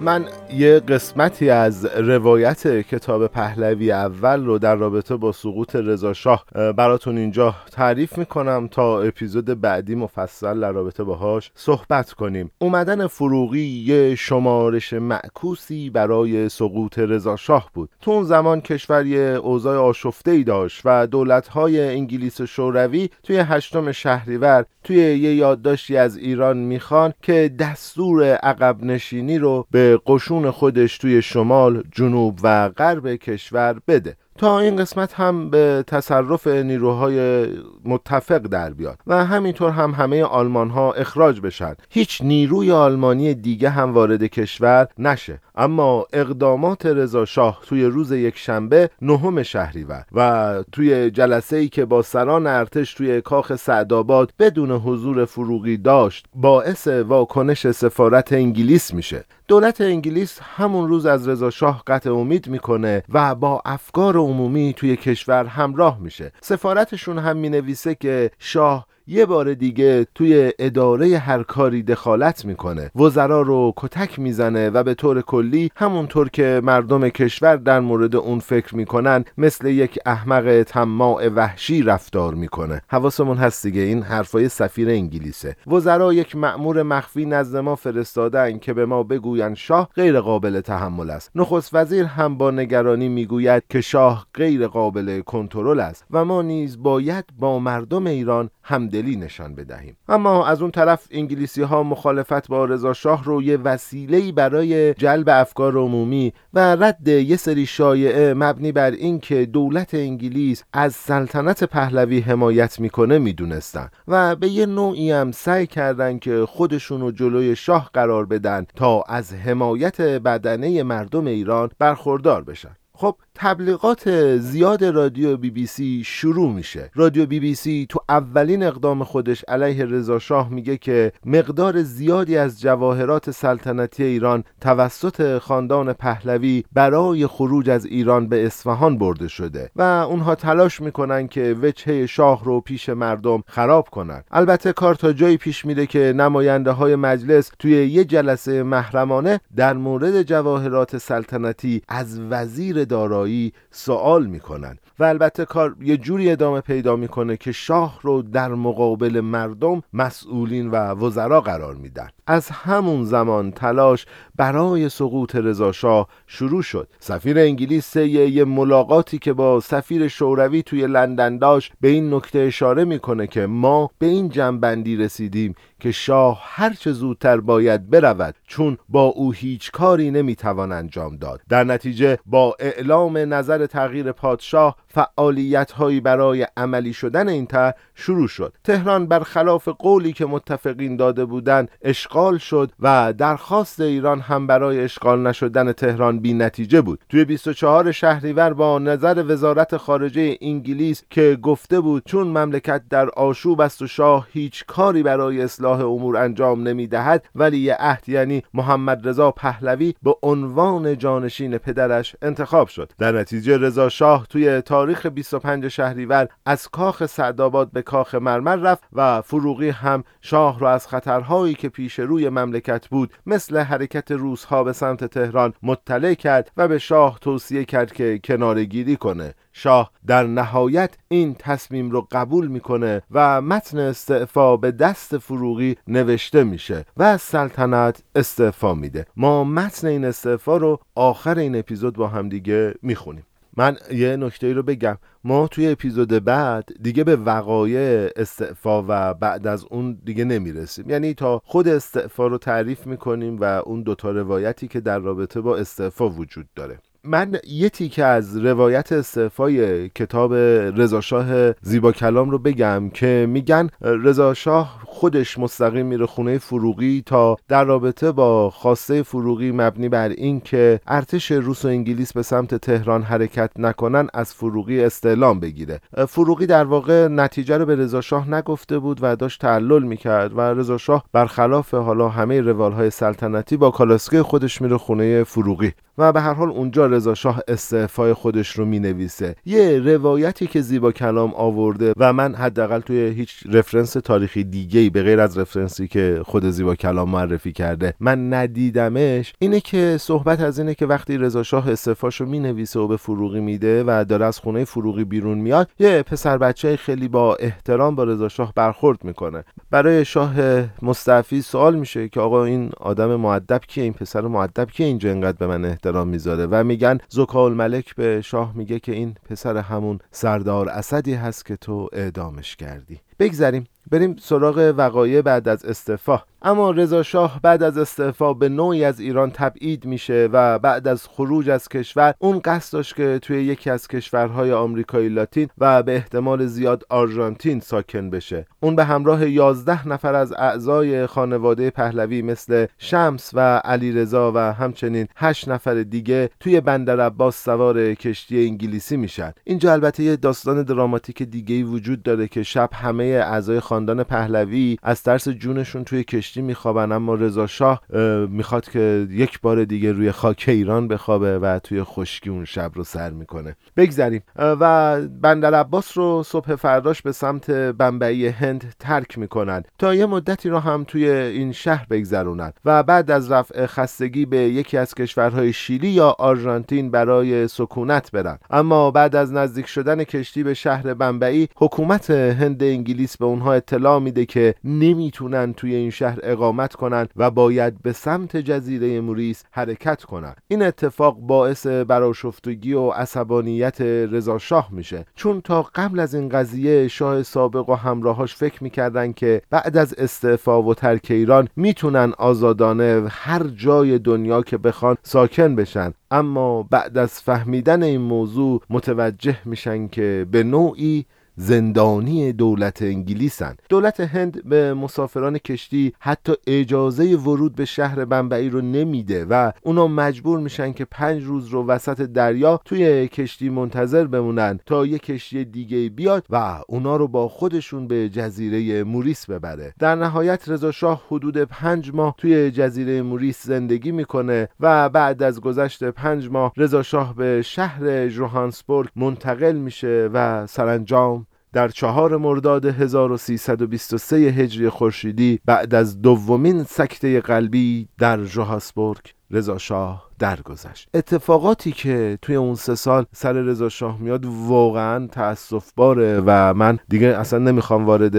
من 0.00 0.28
یه 0.54 0.80
قسمتی 0.80 1.50
از 1.50 1.84
روایت 1.84 2.80
کتاب 2.80 3.26
پهلوی 3.26 3.92
اول 3.92 4.44
رو 4.44 4.58
در 4.58 4.74
رابطه 4.74 5.16
با 5.16 5.32
سقوط 5.32 5.76
رضا 5.76 6.12
شاه 6.12 6.44
براتون 6.76 7.18
اینجا 7.18 7.54
تعریف 7.72 8.18
می‌کنم 8.18 8.68
تا 8.70 9.02
اپیزود 9.02 9.60
بعدی 9.60 9.94
مفصل 9.94 10.60
در 10.60 10.72
رابطه 10.72 11.04
باهاش 11.04 11.50
صحبت 11.54 12.12
کنیم. 12.12 12.50
اومدن 12.58 13.06
فروغی 13.06 13.60
یه 13.60 14.14
شمارش 14.14 14.92
معکوسی 14.92 15.90
برای 15.90 16.48
سقوط 16.48 16.98
رضا 16.98 17.36
شاه 17.36 17.70
بود. 17.74 17.90
تو 18.00 18.10
اون 18.10 18.24
زمان 18.24 18.60
کشور 18.60 19.06
یه 19.06 19.20
اوضاع 19.20 19.78
آشفته 19.78 20.30
ای 20.30 20.44
داشت 20.44 20.82
و 20.84 21.06
دولت‌های 21.06 21.88
انگلیس 21.88 22.40
و 22.40 22.46
شوروی 22.46 23.10
توی 23.22 23.36
هشتم 23.36 23.92
شهریور 23.92 24.64
توی 24.84 24.96
یه 24.96 25.34
یادداشتی 25.34 25.96
از 25.96 26.16
ایران 26.16 26.56
می‌خوان 26.56 27.14
که 27.22 27.50
دستور 27.58 28.24
عقب 28.24 28.82
نشینی 28.82 29.38
رو 29.38 29.66
به 29.70 30.00
قشون 30.06 30.37
خودش 30.46 30.98
توی 30.98 31.22
شمال، 31.22 31.82
جنوب 31.92 32.40
و 32.42 32.68
غرب 32.68 33.14
کشور 33.14 33.80
بده. 33.88 34.16
تا 34.38 34.58
این 34.58 34.76
قسمت 34.76 35.14
هم 35.14 35.50
به 35.50 35.84
تصرف 35.86 36.46
نیروهای 36.46 37.46
متفق 37.84 38.38
در 38.38 38.70
بیاد 38.70 38.98
و 39.06 39.24
همینطور 39.24 39.70
هم 39.70 39.90
همه 39.90 40.24
آلمان 40.24 40.70
ها 40.70 40.92
اخراج 40.92 41.40
بشن. 41.40 41.74
هیچ 41.90 42.22
نیروی 42.22 42.72
آلمانی 42.72 43.34
دیگه 43.34 43.70
هم 43.70 43.94
وارد 43.94 44.22
کشور 44.22 44.88
نشه. 44.98 45.40
اما 45.56 46.06
اقدامات 46.12 46.86
رضا 46.86 47.24
شاه 47.24 47.60
توی 47.66 47.84
روز 47.84 48.12
یک 48.12 48.38
شنبه 48.38 48.90
نهم 49.02 49.42
شهریور 49.42 50.04
و 50.12 50.54
توی 50.72 51.10
جلسه 51.10 51.56
ای 51.56 51.68
که 51.68 51.84
با 51.84 52.02
سران 52.02 52.46
ارتش 52.46 52.94
توی 52.94 53.20
کاخ 53.20 53.56
سعدآباد 53.56 54.32
بدون 54.38 54.70
حضور 54.70 55.24
فروغی 55.24 55.76
داشت 55.76 56.26
باعث 56.34 56.86
واکنش 56.86 57.70
سفارت 57.70 58.32
انگلیس 58.32 58.94
میشه. 58.94 59.24
دولت 59.48 59.80
انگلیس 59.80 60.38
همون 60.42 60.88
روز 60.88 61.06
از 61.06 61.28
رضا 61.28 61.50
شاه 61.50 61.82
قطع 61.86 62.12
امید 62.12 62.48
می‌کنه 62.48 63.02
و 63.08 63.34
با 63.34 63.62
افکار 63.64 64.18
عمومی 64.28 64.74
توی 64.76 64.96
کشور 64.96 65.44
همراه 65.44 65.98
میشه. 65.98 66.32
سفارتشون 66.40 67.18
هم 67.18 67.36
می‌نویسه 67.36 67.94
که 67.94 68.30
شاه 68.38 68.86
یه 69.10 69.26
بار 69.26 69.54
دیگه 69.54 70.06
توی 70.14 70.52
اداره 70.58 71.18
هر 71.18 71.42
کاری 71.42 71.82
دخالت 71.82 72.44
می‌کنه. 72.44 72.90
وزرا 72.96 73.42
رو 73.42 73.72
کتک 73.76 74.18
می‌زنه 74.18 74.70
و 74.70 74.82
به 74.82 74.94
طور 74.94 75.20
کلی 75.20 75.70
همونطور 75.76 76.28
که 76.28 76.60
مردم 76.64 77.08
کشور 77.08 77.56
در 77.56 77.80
مورد 77.80 78.16
اون 78.16 78.38
فکر 78.38 78.76
می‌کنن 78.76 79.24
مثل 79.38 79.66
یک 79.66 79.98
احمق 80.06 80.62
طماع 80.62 81.28
وحشی 81.28 81.82
رفتار 81.82 82.34
می‌کنه. 82.34 82.82
حواسمون 82.88 83.36
هست 83.36 83.66
دیگه 83.66 83.80
این 83.80 84.02
حرفای 84.02 84.48
سفیر 84.48 84.88
انگلیسه. 84.88 85.56
وزرا 85.66 86.12
یک 86.12 86.36
مأمور 86.36 86.82
مخفی 86.82 87.26
نزد 87.26 87.56
ما 87.56 87.76
فرستادن 87.76 88.58
که 88.58 88.72
به 88.72 88.86
ما 88.86 89.02
بگویند 89.02 89.56
شاه 89.56 89.88
غیر 89.94 90.20
قابل 90.20 90.60
تحمل 90.60 91.10
است. 91.10 91.30
نخست 91.34 91.74
وزیر 91.74 92.04
هم 92.04 92.38
با 92.38 92.50
نگرانی 92.50 93.08
می‌گوید 93.08 93.62
که 93.70 93.80
شاه 93.80 94.26
غیر 94.34 94.66
قابل 94.66 95.20
کنترل 95.20 95.80
است 95.80 96.04
و 96.10 96.24
ما 96.24 96.42
نیز 96.42 96.82
باید 96.82 97.24
با 97.38 97.58
مردم 97.58 98.06
ایران 98.06 98.50
همدلی 98.62 98.97
نشان 99.02 99.54
بدهیم. 99.54 99.96
اما 100.08 100.46
از 100.46 100.62
اون 100.62 100.70
طرف 100.70 101.06
انگلیسی 101.10 101.62
ها 101.62 101.82
مخالفت 101.82 102.48
با 102.48 102.64
رضا 102.64 102.92
شاه 102.92 103.24
رو 103.24 103.42
یه 103.42 103.56
وسیله 103.56 104.32
برای 104.32 104.94
جلب 104.94 105.28
افکار 105.28 105.76
عمومی 105.76 106.32
و 106.54 106.76
رد 106.76 107.08
یه 107.08 107.36
سری 107.36 107.66
شایعه 107.66 108.34
مبنی 108.34 108.72
بر 108.72 108.90
اینکه 108.90 109.46
دولت 109.46 109.94
انگلیس 109.94 110.64
از 110.72 110.94
سلطنت 110.94 111.64
پهلوی 111.64 112.20
حمایت 112.20 112.80
می‌کنه 112.80 113.18
می‌دونستن 113.18 113.90
و 114.08 114.36
به 114.36 114.48
یه 114.48 114.66
نوعی 114.66 115.10
هم 115.10 115.32
سعی 115.32 115.66
کردن 115.66 116.18
که 116.18 116.44
خودشون 116.48 117.00
رو 117.00 117.10
جلوی 117.10 117.56
شاه 117.56 117.90
قرار 117.92 118.26
بدن 118.26 118.66
تا 118.76 119.02
از 119.02 119.34
حمایت 119.34 120.00
بدنه 120.00 120.82
مردم 120.82 121.26
ایران 121.26 121.70
برخوردار 121.78 122.44
بشن. 122.44 122.76
خب 122.92 123.16
تبلیغات 123.40 124.36
زیاد 124.38 124.84
رادیو 124.84 125.36
بی 125.36 125.50
بی 125.50 125.66
سی 125.66 126.02
شروع 126.04 126.52
میشه. 126.52 126.90
رادیو 126.94 127.26
بی 127.26 127.40
بی 127.40 127.54
سی 127.54 127.86
تو 127.88 128.00
اولین 128.08 128.62
اقدام 128.62 129.04
خودش 129.04 129.44
علیه 129.48 129.84
رضا 129.84 130.18
شاه 130.18 130.48
میگه 130.48 130.76
که 130.76 131.12
مقدار 131.24 131.82
زیادی 131.82 132.36
از 132.36 132.60
جواهرات 132.60 133.30
سلطنتی 133.30 134.04
ایران 134.04 134.44
توسط 134.60 135.38
خاندان 135.38 135.92
پهلوی 135.92 136.64
برای 136.72 137.26
خروج 137.26 137.70
از 137.70 137.86
ایران 137.86 138.28
به 138.28 138.46
اصفهان 138.46 138.98
برده 138.98 139.28
شده 139.28 139.70
و 139.76 139.82
اونها 139.82 140.34
تلاش 140.34 140.80
می‌کنن 140.80 141.28
که 141.28 141.56
وجهه 141.62 142.06
شاه 142.06 142.44
رو 142.44 142.60
پیش 142.60 142.88
مردم 142.88 143.42
خراب 143.46 143.88
کنن. 143.88 144.22
البته 144.30 144.72
کار 144.72 144.94
تا 144.94 145.12
جایی 145.12 145.36
پیش 145.36 145.64
میره 145.64 145.86
که 145.86 146.12
نماینده 146.16 146.70
های 146.70 146.96
مجلس 146.96 147.50
توی 147.58 147.86
یه 147.86 148.04
جلسه 148.04 148.62
محرمانه 148.62 149.40
در 149.56 149.74
مورد 149.74 150.22
جواهرات 150.22 150.98
سلطنتی 150.98 151.82
از 151.88 152.20
وزیر 152.30 152.84
دارایی 152.84 153.27
سوال 153.70 154.26
می‌کنن. 154.26 154.78
و 154.98 155.04
البته 155.04 155.44
کار 155.44 155.76
یه 155.80 155.96
جوری 155.96 156.30
ادامه 156.30 156.60
پیدا 156.60 156.96
می‌کنه 156.96 157.36
که 157.36 157.52
شاه 157.52 157.98
رو 158.02 158.22
در 158.22 158.48
مقابل 158.48 159.20
مردم 159.20 159.82
مسئولین 159.92 160.70
و 160.70 160.76
وزرا 160.94 161.40
قرار 161.40 161.74
میدن. 161.74 162.08
از 162.26 162.48
همون 162.48 163.04
زمان 163.04 163.52
تلاش 163.52 164.06
برای 164.36 164.88
سقوط 164.88 165.36
رضاشاه 165.36 166.08
شروع 166.26 166.62
شد. 166.62 166.88
سفیر 167.00 167.38
انگلیس 167.38 167.96
یه 167.96 168.44
ملاقاتی 168.44 169.18
که 169.18 169.32
با 169.32 169.60
سفیر 169.60 170.08
شوروی 170.08 170.62
توی 170.62 170.86
لندن 170.86 171.38
داشت 171.38 171.72
به 171.80 171.88
این 171.88 172.14
نکته 172.14 172.38
اشاره 172.38 172.84
می‌کنه 172.84 173.26
که 173.26 173.46
ما 173.46 173.90
به 173.98 174.06
این 174.06 174.28
جنبندی 174.28 174.96
رسیدیم 174.96 175.54
که 175.80 175.92
شاه 175.92 176.40
هرچه 176.42 176.92
زودتر 176.92 177.40
باید 177.40 177.90
برود 177.90 178.34
چون 178.46 178.78
با 178.88 179.04
او 179.04 179.32
هیچ 179.32 179.70
کاری 179.72 180.10
نمی‌توان 180.10 180.72
انجام 180.72 181.16
داد. 181.16 181.40
در 181.48 181.64
نتیجه 181.64 182.18
با 182.26 182.56
اعلام 182.60 183.16
نظر 183.24 183.66
تغییر 183.66 184.12
پادشاه 184.12 184.76
فعالیت 184.88 185.70
هایی 185.70 186.00
برای 186.00 186.46
عملی 186.56 186.92
شدن 186.92 187.28
این 187.28 187.46
طرح 187.46 187.72
شروع 187.94 188.28
شد. 188.28 188.54
تهران 188.64 189.06
برخلاف 189.06 189.68
قولی 189.68 190.12
که 190.12 190.26
متفقین 190.26 190.96
داده 190.96 191.24
بودند 191.24 191.70
اشغال 191.82 192.38
شد 192.38 192.72
و 192.80 193.12
درخواست 193.12 193.80
ایران 193.80 194.20
هم 194.20 194.46
برای 194.46 194.80
اشغال 194.80 195.26
نشدن 195.26 195.72
تهران 195.72 196.20
بی 196.20 196.34
نتیجه 196.34 196.80
بود. 196.80 197.00
توی 197.08 197.24
24 197.24 197.92
شهریور 197.92 198.52
با 198.52 198.78
نظر 198.78 199.24
وزارت 199.28 199.76
خارجه 199.76 200.38
انگلیس 200.40 201.02
که 201.10 201.38
گفته 201.42 201.80
بود 201.80 202.02
چون 202.06 202.26
مملکت 202.26 202.82
در 202.90 203.08
آشوب 203.08 203.60
است 203.60 203.82
و 203.82 203.86
شاه 203.86 204.26
هیچ 204.32 204.64
کاری 204.66 205.02
برای 205.02 205.42
اصلاح 205.42 205.80
امور 205.80 206.16
انجام 206.16 206.68
نمی 206.68 206.86
دهد 206.86 207.24
ولی 207.34 207.70
عهد 207.70 208.08
یعنی 208.08 208.42
محمد 208.54 209.08
رضا 209.08 209.30
پهلوی 209.30 209.94
به 210.02 210.14
عنوان 210.22 210.98
جانشین 210.98 211.58
پدرش 211.58 212.16
انتخاب 212.22 212.68
شد. 212.68 212.92
در 212.98 213.07
نتیجه 213.12 213.58
رضا 213.58 213.88
شاه 213.88 214.26
توی 214.26 214.60
تاریخ 214.60 215.06
25 215.06 215.68
شهریور 215.68 216.28
از 216.46 216.68
کاخ 216.68 217.06
سعدآباد 217.06 217.72
به 217.72 217.82
کاخ 217.82 218.14
مرمر 218.14 218.56
رفت 218.56 218.84
و 218.92 219.22
فروغی 219.22 219.68
هم 219.68 220.04
شاه 220.20 220.60
را 220.60 220.70
از 220.70 220.88
خطرهایی 220.88 221.54
که 221.54 221.68
پیش 221.68 221.98
روی 221.98 222.28
مملکت 222.28 222.88
بود 222.88 223.12
مثل 223.26 223.58
حرکت 223.58 224.10
روزها 224.10 224.64
به 224.64 224.72
سمت 224.72 225.04
تهران 225.04 225.54
مطلع 225.62 226.14
کرد 226.14 226.50
و 226.56 226.68
به 226.68 226.78
شاه 226.78 227.18
توصیه 227.20 227.64
کرد 227.64 227.92
که 227.92 228.20
کنارگیری 228.24 228.96
کنه. 228.96 229.34
شاه 229.58 229.90
در 230.06 230.26
نهایت 230.26 230.96
این 231.08 231.36
تصمیم 231.38 231.90
رو 231.90 232.08
قبول 232.10 232.48
می‌کنه 232.48 233.02
و 233.10 233.42
متن 233.42 233.78
استعفا 233.78 234.56
به 234.56 234.70
دست 234.70 235.18
فروغی 235.18 235.76
نوشته 235.88 236.44
میشه 236.44 236.84
و 236.96 237.02
از 237.02 237.22
سلطنت 237.22 238.02
استعفا 238.14 238.74
میده. 238.74 239.06
ما 239.16 239.44
متن 239.44 239.86
این 239.86 240.04
استعفا 240.04 240.56
رو 240.56 240.80
آخر 240.94 241.38
این 241.38 241.56
اپیزود 241.56 241.94
با 241.94 242.08
همدیگه 242.08 242.74
می‌خونیم. 242.82 243.24
من 243.56 243.76
یه 243.92 244.16
نکته 244.16 244.46
ای 244.46 244.52
رو 244.52 244.62
بگم. 244.62 244.98
ما 245.24 245.48
توی 245.48 245.68
اپیزود 245.68 246.24
بعد 246.24 246.68
دیگه 246.82 247.04
به 247.04 247.16
وقایع 247.16 248.10
استعفا 248.16 248.84
و 248.88 249.14
بعد 249.14 249.46
از 249.46 249.64
اون 249.70 249.98
دیگه 250.04 250.24
نمی‌رسیم. 250.24 250.90
یعنی 250.90 251.14
تا 251.14 251.42
خود 251.44 251.68
استعفا 251.68 252.26
رو 252.26 252.38
تعریف 252.38 252.86
می‌کنیم 252.86 253.40
و 253.40 253.44
اون 253.44 253.82
دوتا 253.82 254.10
روایتی 254.10 254.68
که 254.68 254.80
در 254.80 254.98
رابطه 254.98 255.40
با 255.40 255.56
استعفا 255.56 256.08
وجود 256.08 256.46
داره. 256.56 256.78
من 257.04 257.38
یه 257.48 257.68
تیکه 257.68 258.04
از 258.04 258.36
روایت 258.36 258.92
استعفای 258.92 259.88
کتاب 259.88 260.34
رضاشاه 260.34 261.52
زیبا 261.52 261.92
کلام 261.92 262.30
رو 262.30 262.38
بگم 262.38 262.90
که 262.94 263.26
میگن 263.28 263.68
رضاشاه 263.80 264.80
خودش 264.86 265.38
مستقیم 265.38 265.86
میره 265.86 266.06
خونه 266.06 266.38
فروغی 266.38 267.02
تا 267.06 267.36
در 267.48 267.64
رابطه 267.64 268.12
با 268.12 268.50
خواسته 268.50 269.02
فروغی 269.02 269.52
مبنی 269.52 269.88
بر 269.88 270.08
این 270.08 270.40
که 270.40 270.80
ارتش 270.86 271.30
روس 271.30 271.64
و 271.64 271.68
انگلیس 271.68 272.12
به 272.12 272.22
سمت 272.22 272.54
تهران 272.54 273.02
حرکت 273.02 273.50
نکنن 273.58 274.08
از 274.14 274.34
فروغی 274.34 274.84
استعلام 274.84 275.40
بگیره. 275.40 275.80
فروغی 276.08 276.46
در 276.46 276.64
واقع 276.64 277.08
نتیجه 277.08 277.58
رو 277.58 277.66
به 277.66 277.76
رضاشاه 277.76 278.30
نگفته 278.30 278.78
بود 278.78 278.98
و 279.02 279.16
داشت 279.16 279.40
تعلل 279.40 279.82
می‌کرد 279.82 280.38
و 280.38 280.40
رضاشاه 280.40 281.04
برخلاف 281.12 281.74
حالا 281.74 282.08
همه 282.08 282.40
روالهای 282.40 282.90
سلطنتی 282.90 283.56
با 283.56 283.70
کالاسکه 283.70 284.22
خودش 284.22 284.62
میره 284.62 284.76
خونه 284.76 285.24
فروغی. 285.24 285.72
و 285.98 286.12
به 286.12 286.20
هر 286.20 286.32
حال 286.32 286.48
اونجا 286.48 286.86
رضا 286.86 287.14
شاه 287.14 287.40
استعفای 287.48 288.12
خودش 288.12 288.50
رو 288.50 288.64
می 288.64 288.78
نویسه 288.78 289.34
یه 289.46 289.78
روایتی 289.78 290.46
که 290.46 290.60
زیبا 290.60 290.92
کلام 290.92 291.34
آورده 291.34 291.92
و 291.96 292.12
من 292.12 292.34
حداقل 292.34 292.80
توی 292.80 292.96
هیچ 292.96 293.44
رفرنس 293.52 293.92
تاریخی 293.92 294.44
دیگه 294.44 294.90
به 294.90 295.02
غیر 295.02 295.20
از 295.20 295.38
رفرنسی 295.38 295.88
که 295.88 296.22
خود 296.24 296.50
زیبا 296.50 296.74
کلام 296.74 297.10
معرفی 297.10 297.52
کرده 297.52 297.94
من 298.00 298.34
ندیدمش 298.34 299.32
اینه 299.38 299.60
که 299.60 299.96
صحبت 300.00 300.40
از 300.40 300.58
اینه 300.58 300.74
که 300.74 300.86
وقتی 300.86 301.18
رضا 301.18 301.42
شاه 301.42 301.70
استعفاشو 301.70 302.26
می 302.26 302.40
نویسه 302.40 302.80
و 302.80 302.88
به 302.88 302.96
فروغی 302.96 303.40
میده 303.40 303.84
و 303.86 304.04
داره 304.08 304.26
از 304.26 304.38
خونه 304.38 304.64
فروغی 304.64 305.04
بیرون 305.04 305.38
میاد 305.38 305.70
یه 305.78 306.02
پسر 306.02 306.38
بچه 306.38 306.76
خیلی 306.76 307.08
با 307.08 307.34
احترام 307.34 307.94
با 307.94 308.04
رضا 308.04 308.28
شاه 308.28 308.52
برخورد 308.56 309.04
می‌کنه. 309.04 309.44
برای 309.70 310.04
شاه 310.04 310.34
مستعفی 310.82 311.42
سوال 311.42 311.76
میشه 311.76 312.08
که 312.08 312.20
آقا 312.20 312.44
این 312.44 312.70
آدم 312.80 313.16
معدب 313.16 313.60
کیه؟ 313.68 313.84
این 313.84 313.92
پسر 313.92 314.20
معدب 314.20 314.70
کیه 314.70 314.86
اینجا 314.86 315.10
انقدر 315.10 315.36
به 315.38 315.46
من 315.46 315.64
احترام 315.64 315.87
می‌ذاره 315.92 316.46
و 316.46 316.64
میگن 316.64 316.98
زکال 317.08 317.54
ملک 317.54 317.94
به 317.94 318.22
شاه 318.22 318.52
میگه 318.56 318.78
که 318.78 318.92
این 318.92 319.14
پسر 319.30 319.56
همون 319.56 319.98
سردار 320.10 320.68
اسدی 320.68 321.14
هست 321.14 321.46
که 321.46 321.56
تو 321.56 321.88
اعدامش 321.92 322.56
کردی. 322.56 323.00
بگذریم 323.18 323.66
بریم 323.90 324.16
سراغ 324.20 324.74
وقایع 324.76 325.22
بعد 325.22 325.48
از 325.48 325.64
استعفا 325.64 326.22
اما 326.42 326.70
رضا 326.70 327.02
شاه 327.02 327.40
بعد 327.42 327.62
از 327.62 327.78
استعفا 327.78 328.32
به 328.32 328.48
نوعی 328.48 328.84
از 328.84 329.00
ایران 329.00 329.30
تبعید 329.30 329.84
میشه 329.84 330.28
و 330.32 330.58
بعد 330.58 330.88
از 330.88 331.06
خروج 331.08 331.50
از 331.50 331.68
کشور 331.68 332.14
اون 332.18 332.40
قصد 332.44 332.72
داشت 332.72 332.96
که 332.96 333.18
توی 333.22 333.44
یکی 333.44 333.70
از 333.70 333.88
کشورهای 333.88 334.52
آمریکای 334.52 335.08
لاتین 335.08 335.48
و 335.58 335.82
به 335.82 335.94
احتمال 335.94 336.46
زیاد 336.46 336.84
آرژانتین 336.88 337.60
ساکن 337.60 338.10
بشه. 338.10 338.46
اون 338.60 338.76
به 338.76 338.84
همراه 338.84 339.28
11 339.28 339.88
نفر 339.88 340.14
از 340.14 340.32
اعضای 340.32 341.06
خانواده 341.06 341.70
پهلوی 341.70 342.22
مثل 342.22 342.66
شمس 342.78 343.30
و 343.34 343.56
علی 343.64 343.92
رضا 343.92 344.32
و 344.34 344.38
همچنین 344.38 345.08
8 345.16 345.48
نفر 345.48 345.82
دیگه 345.82 346.30
توی 346.40 346.60
بندر 346.60 347.00
عباس 347.00 347.44
سوار 347.44 347.94
کشتی 347.94 348.46
انگلیسی 348.46 348.96
میشن. 348.96 349.32
اینجا 349.44 349.72
البته 349.72 350.02
یه 350.02 350.16
داستان 350.16 350.62
دراماتیک 350.62 351.22
دیگه 351.22 351.64
وجود 351.64 352.02
داره 352.02 352.28
که 352.28 352.42
شب 352.42 352.70
همه 352.72 353.04
اعضای 353.04 353.60
خاندان 353.60 354.02
پهلوی 354.02 354.78
از 354.82 355.02
ترس 355.02 355.28
جونشون 355.28 355.84
توی 355.84 356.04
کشتی 356.04 356.27
کشتی 356.28 356.42
میخوابن 356.42 356.92
اما 356.92 357.14
رضا 357.14 357.46
شاه 357.46 357.82
می‌خواد 358.30 358.70
که 358.70 359.06
یک 359.10 359.40
بار 359.40 359.64
دیگه 359.64 359.92
روی 359.92 360.12
خاک 360.12 360.44
ایران 360.48 360.88
بخوابه 360.88 361.38
و 361.38 361.58
توی 361.58 361.82
خشکی 361.82 362.30
اون 362.30 362.44
شب 362.44 362.70
رو 362.74 362.84
سر 362.84 363.10
می‌کنه. 363.10 363.56
بگذریم. 363.76 364.22
و 364.36 365.00
بندر 365.22 365.54
عباس 365.54 365.98
رو 365.98 366.22
صبح 366.22 366.54
فرداش 366.54 367.02
به 367.02 367.12
سمت 367.12 367.50
بمبئی 367.50 368.26
هند 368.26 368.74
ترک 368.78 369.18
می‌کنن 369.18 369.62
تا 369.78 369.94
یه 369.94 370.06
مدتی 370.06 370.48
رو 370.48 370.58
هم 370.58 370.84
توی 370.84 371.10
این 371.10 371.52
شهر 371.52 371.86
بگذرونن. 371.90 372.52
و 372.64 372.82
بعد 372.82 373.10
از 373.10 373.32
رفع 373.32 373.66
خستگی 373.66 374.26
به 374.26 374.36
یکی 374.36 374.76
از 374.76 374.94
کشورهای 374.94 375.52
شیلی 375.52 375.88
یا 375.88 376.16
آرژانتین 376.18 376.90
برای 376.90 377.48
سکونت 377.48 378.10
برن. 378.12 378.38
اما 378.50 378.90
بعد 378.90 379.16
از 379.16 379.32
نزدیک 379.32 379.66
شدن 379.66 380.04
کشتی 380.04 380.42
به 380.42 380.54
شهر 380.54 380.94
بمبئی 380.94 381.48
حکومت 381.56 382.10
هند 382.10 382.62
انگلیس 382.62 383.16
به 383.16 383.24
اونها 383.24 383.52
اطلاع 383.52 383.98
میده 383.98 384.26
که 384.26 384.54
نمی‌تونن 384.64 385.52
توی 385.52 385.74
این 385.74 385.90
شهر 385.90 386.17
اقامت 386.22 386.74
کنن 386.74 387.08
و 387.16 387.30
باید 387.30 387.82
به 387.82 387.92
سمت 387.92 388.36
جزیره 388.36 389.00
موریس 389.00 389.44
حرکت 389.50 390.04
کنن 390.04 390.34
این 390.48 390.62
اتفاق 390.62 391.16
باعث 391.20 391.66
براشفتگی 391.66 392.72
و 392.72 392.88
عصبانیت 392.90 393.80
رضا 393.80 394.38
شاه 394.38 394.68
میشه. 394.72 395.04
چون 395.14 395.40
تا 395.40 395.62
قبل 395.74 396.00
از 396.00 396.14
این 396.14 396.28
قضیه 396.28 396.88
شاه 396.88 397.22
سابق 397.22 397.68
و 397.68 397.74
همراهاش 397.74 398.34
فکر 398.34 398.64
می‌کردن 398.64 399.12
که 399.12 399.42
بعد 399.50 399.76
از 399.76 399.94
استعفا 399.98 400.62
و 400.62 400.74
ترک 400.74 401.06
ایران 401.10 401.48
می‌تونن 401.56 402.12
آزادانه 402.18 403.06
هر 403.10 403.42
جای 403.42 403.98
دنیا 403.98 404.42
که 404.42 404.58
بخوان 404.58 404.96
ساکن 405.02 405.56
بشن. 405.56 405.92
اما 406.10 406.62
بعد 406.62 406.98
از 406.98 407.22
فهمیدن 407.22 407.82
این 407.82 408.00
موضوع 408.00 408.62
متوجه 408.70 409.36
میشن 409.44 409.88
که 409.88 410.26
به 410.30 410.42
نوعی 410.42 411.06
زندانی 411.40 412.32
دولت 412.32 412.82
انگلیسن. 412.82 413.56
دولت 413.68 414.00
هند 414.00 414.44
به 414.44 414.74
مسافران 414.74 415.38
کشتی 415.38 415.92
حتی 416.00 416.32
اجازه 416.46 417.16
ورود 417.16 417.54
به 417.54 417.64
شهر 417.64 418.04
بمبئی 418.04 418.50
رو 418.50 418.60
نمیده 418.60 419.24
و 419.24 419.52
اونا 419.62 419.86
مجبور 419.86 420.38
میشن 420.38 420.72
که 420.72 420.84
پنج 420.84 421.24
روز 421.24 421.48
رو 421.48 421.66
وسط 421.66 422.00
دریا 422.00 422.60
توی 422.64 423.08
کشتی 423.08 423.48
منتظر 423.48 424.06
بمونن 424.06 424.60
تا 424.66 424.86
یه 424.86 424.98
کشتی 424.98 425.44
دیگه 425.44 425.88
بیاد 425.88 426.26
و 426.30 426.62
اونا 426.68 426.96
رو 426.96 427.08
با 427.08 427.28
خودشون 427.28 427.86
به 427.86 428.08
جزیره 428.08 428.84
موریس 428.84 429.30
ببره. 429.30 429.74
در 429.78 429.94
نهایت 429.94 430.48
رضا 430.48 430.70
شاه 430.70 431.02
حدود 431.08 431.36
پنج 431.38 431.90
ماه 431.94 432.14
توی 432.18 432.50
جزیره 432.50 433.02
موریس 433.02 433.46
زندگی 433.46 433.92
می‌کنه 433.92 434.48
و 434.60 434.88
بعد 434.88 435.22
از 435.22 435.40
گذشت 435.40 435.84
پنج 435.84 436.30
ماه 436.30 436.52
رضا 436.56 436.82
شاه 436.82 437.14
به 437.14 437.42
شهر 437.42 438.08
جوهانسبورگ 438.08 438.88
منتقل 438.96 439.56
میشه 439.56 440.10
و 440.12 440.46
سرانجام 440.46 441.27
در 441.52 441.68
چهار 441.68 442.16
مرداد 442.16 442.64
1323 442.64 444.16
هجری 444.16 444.68
خورشیدی 444.68 445.40
بعد 445.44 445.74
از 445.74 446.02
دومین 446.02 446.62
سکته 446.62 447.20
قلبی 447.20 447.88
در 447.98 448.24
جوهاسبورگ 448.24 449.00
رضا 449.30 449.58
شاه 449.58 450.08
درگذشت. 450.18 450.88
اتفاقاتی 450.94 451.72
که 451.72 452.18
توی 452.22 452.36
اون 452.36 452.54
سه 452.54 452.74
سال 452.74 453.06
سر 453.12 453.32
رضا 453.32 453.68
شاه 453.68 453.98
میاد 453.98 454.26
واقعا 454.26 455.06
تاسف 455.06 455.72
باره 455.76 456.22
و 456.26 456.54
من 456.54 456.78
دیگه 456.88 457.06
اصلا 457.06 457.38
نمی‌خوام 457.38 457.86
وارد 457.86 458.16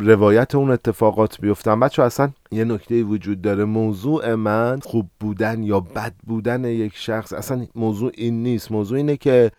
روایت 0.00 0.54
اون 0.54 0.70
اتفاقات 0.70 1.40
بیفتم. 1.40 1.80
بچه 1.80 2.02
اصلا 2.02 2.30
یه 2.50 2.64
نکته 2.64 3.02
وجود 3.02 3.42
داره. 3.42 3.64
موضوع 3.64 4.34
من 4.34 4.80
خوب 4.82 5.10
بودن 5.20 5.62
یا 5.62 5.80
بد 5.80 6.14
بودن 6.26 6.64
یک 6.64 6.92
شخص 6.96 7.32
اصلا 7.32 7.66
موضوع 7.74 8.10
این 8.14 8.42
نیست. 8.42 8.72
موضوع 8.72 8.96
اینه 8.96 9.16
که 9.16 9.50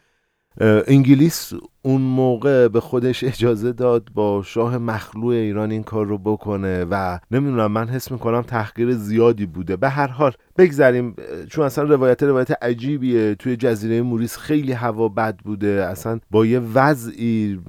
انگلیس 0.87 1.53
اون 1.81 2.01
موقع 2.01 2.67
به 2.67 2.79
خودش 2.79 3.23
اجازه 3.23 3.71
داد 3.71 4.09
با 4.13 4.43
شاه 4.43 4.77
مخلوع 4.77 5.33
ایران 5.33 5.71
این 5.71 5.83
کار 5.83 6.05
رو 6.05 6.17
بکنه 6.17 6.85
و 6.91 7.19
نمی‌دونم 7.31 7.71
من 7.71 7.87
حس 7.87 8.11
می‌کنم 8.11 8.41
تحقیر 8.41 8.91
زیادی 8.91 9.45
بوده. 9.45 9.75
به 9.75 9.89
هر 9.89 10.07
حال 10.07 10.31
بگذریم. 10.57 11.15
چون 11.49 11.65
اصلا 11.65 11.83
روایت 11.83 12.23
روایت 12.23 12.63
عجیبیه. 12.63 13.35
توی 13.35 13.55
جزیره 13.55 14.01
موریس 14.01 14.37
خیلی 14.37 14.71
هوا 14.71 15.09
بد 15.09 15.37
بوده. 15.37 15.87
اصلا 15.91 16.19
با 16.31 16.45
یه 16.45 16.59
وضعی 16.59 17.59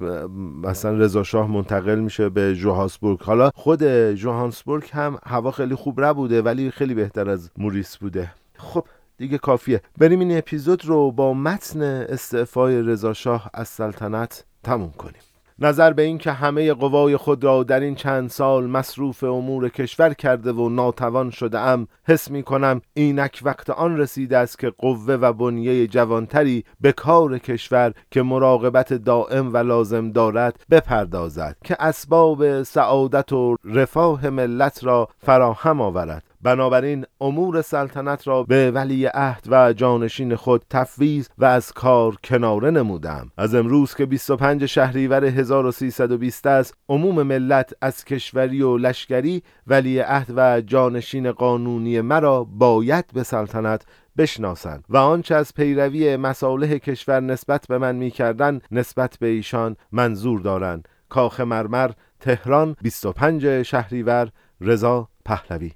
مثلا 0.63 0.97
رضا 0.97 1.23
شاه 1.23 1.51
منتقل 1.51 1.99
میشه 1.99 2.29
به 2.29 2.55
جوهانسبورگ. 2.55 3.19
حالا 3.21 3.51
خود 3.55 3.83
جوهانسبورگ 4.13 4.83
هم 4.91 5.17
هوا 5.25 5.51
خیلی 5.51 5.75
خوب 5.75 6.01
نبوده 6.01 6.41
ولی 6.41 6.71
خیلی 6.71 6.93
بهتر 6.93 7.29
از 7.29 7.51
موریس 7.57 7.97
بوده. 7.97 8.31
خب 8.57 8.85
دیگه 9.23 9.37
کافیه. 9.37 9.81
بریم 9.97 10.19
این 10.19 10.37
اپیزود 10.37 10.85
رو 10.85 11.11
با 11.11 11.33
متن 11.33 11.81
استعفای 11.81 12.81
رضاشاه 12.81 13.49
از 13.53 13.67
سلطنت 13.67 14.45
تموم 14.63 14.91
کنیم. 14.91 15.21
نظر 15.59 15.93
به 15.93 16.01
اینکه 16.01 16.31
همه 16.31 16.73
قوای 16.73 17.17
خود 17.17 17.43
را 17.43 17.63
در 17.63 17.79
این 17.79 17.95
چند 17.95 18.29
سال 18.29 18.67
مصروف 18.67 19.23
امور 19.23 19.69
کشور 19.69 20.13
کرده 20.13 20.51
و 20.51 20.69
ناتوان 20.69 21.29
شده 21.29 21.59
ام 21.59 21.87
حس 22.07 22.31
می 22.31 22.43
کنم 22.43 22.81
اینک 22.93 23.41
وقت 23.43 23.69
آن 23.69 23.97
رسیده 23.97 24.37
است 24.37 24.59
که 24.59 24.69
قوه 24.69 25.13
و 25.13 25.33
بنیه 25.33 25.87
جوانتری 25.87 26.63
به 26.81 26.91
کار 26.91 27.37
کشور 27.37 27.93
که 28.11 28.21
مراقبت 28.21 28.93
دائم 28.93 29.53
و 29.53 29.57
لازم 29.57 30.11
دارد 30.11 30.59
بپردازد 30.71 31.55
که 31.63 31.75
اسباب 31.79 32.63
سعادت 32.63 33.33
و 33.33 33.55
رفاه 33.65 34.29
ملت 34.29 34.83
را 34.83 35.09
فراهم 35.19 35.81
آورد. 35.81 36.32
بنابراین 36.43 37.05
امور 37.21 37.61
سلطنت 37.61 38.27
را 38.27 38.43
به 38.43 38.71
ولی 38.71 39.05
عهد 39.05 39.47
و 39.49 39.73
جانشین 39.73 40.35
خود 40.35 40.65
تفویض 40.69 41.27
و 41.37 41.45
از 41.45 41.71
کار 41.71 42.15
کناره 42.23 42.71
نمودم. 42.71 43.31
از 43.37 43.55
امروز 43.55 43.95
که 43.95 44.05
25 44.05 44.65
شهریور 44.65 45.25
1320 45.25 46.47
است 46.47 46.77
عموم 46.89 47.23
ملت 47.23 47.73
از 47.81 48.05
کشوری 48.05 48.61
و 48.61 48.77
لشکری 48.77 49.43
ولی 49.67 49.99
عهد 49.99 50.33
و 50.35 50.61
جانشین 50.61 51.31
قانونی 51.31 52.01
مرا 52.01 52.43
باید 52.43 53.05
به 53.13 53.23
سلطنت 53.23 53.85
بشناسند 54.17 54.85
و 54.89 54.97
آنچه 54.97 55.35
از 55.35 55.53
پیروی 55.53 56.17
مصالح 56.17 56.77
کشور 56.77 57.19
نسبت 57.19 57.65
به 57.67 57.77
من 57.77 57.95
می‌کردن 57.95 58.59
نسبت 58.71 59.17
به 59.19 59.27
ایشان 59.27 59.75
منظور 59.91 60.39
دارند. 60.41 60.87
کاخ 61.09 61.39
مرمر 61.39 61.91
تهران 62.19 62.75
25 62.81 63.61
شهریور 63.63 64.29
رضا 64.61 65.09
پهلوی. 65.25 65.71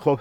خب 0.00 0.20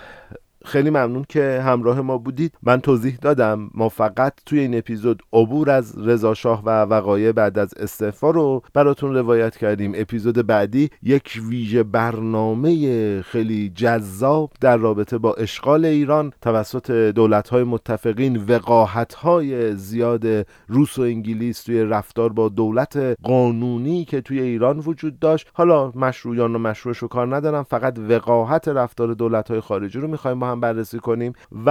خیلی 0.65 0.89
ممنون 0.89 1.25
که 1.29 1.61
همراه 1.65 2.01
ما 2.01 2.17
بودید. 2.17 2.53
من 2.63 2.81
توضیح 2.81 3.17
دادم 3.21 3.69
ما 3.73 3.89
فقط 3.89 4.33
توی 4.45 4.59
این 4.59 4.77
اپیزود 4.77 5.21
عبور 5.33 5.69
از 5.69 5.97
رضا 6.07 6.33
شاه 6.33 6.63
و 6.65 6.81
وقایع 6.81 7.31
بعد 7.31 7.59
از 7.59 7.73
استعفا 7.73 8.29
رو 8.29 8.61
براتون 8.73 9.15
روایت 9.15 9.57
کردیم. 9.57 9.91
اپیزود 9.95 10.47
بعدی 10.47 10.89
یک 11.03 11.41
ویژه 11.49 11.83
برنامه 11.83 13.21
خیلی 13.21 13.69
جذاب 13.75 14.51
در 14.61 14.77
رابطه 14.77 15.17
با 15.17 15.33
اشغال 15.33 15.85
ایران 15.85 16.33
توسط 16.41 16.91
دولت‌های 16.91 17.63
متفقین 17.63 18.45
وقاحت‌های 18.47 19.75
زیاد 19.75 20.25
روس 20.67 20.99
و 20.99 21.01
انگلیس 21.01 21.63
توی 21.63 21.83
رفتار 21.83 22.29
با 22.29 22.49
دولت 22.49 23.17
قانونی 23.23 24.05
که 24.05 24.21
توی 24.21 24.39
ایران 24.39 24.79
وجود 24.79 25.19
داشت. 25.19 25.47
حالا 25.53 25.91
مشروعیان 25.95 26.55
و 26.55 26.59
مشروعش 26.59 26.97
رو 26.97 27.07
کار 27.07 27.35
ندارم 27.35 27.63
فقط 27.63 27.99
وقاحت 28.09 28.67
رفتار 28.67 29.13
دولت‌های 29.13 29.59
خارجی 29.59 29.99
رو 29.99 30.07
می‌خوایم 30.07 30.37
هم 30.51 30.59
بررسی 30.59 30.99
کنیم 30.99 31.33
و 31.65 31.69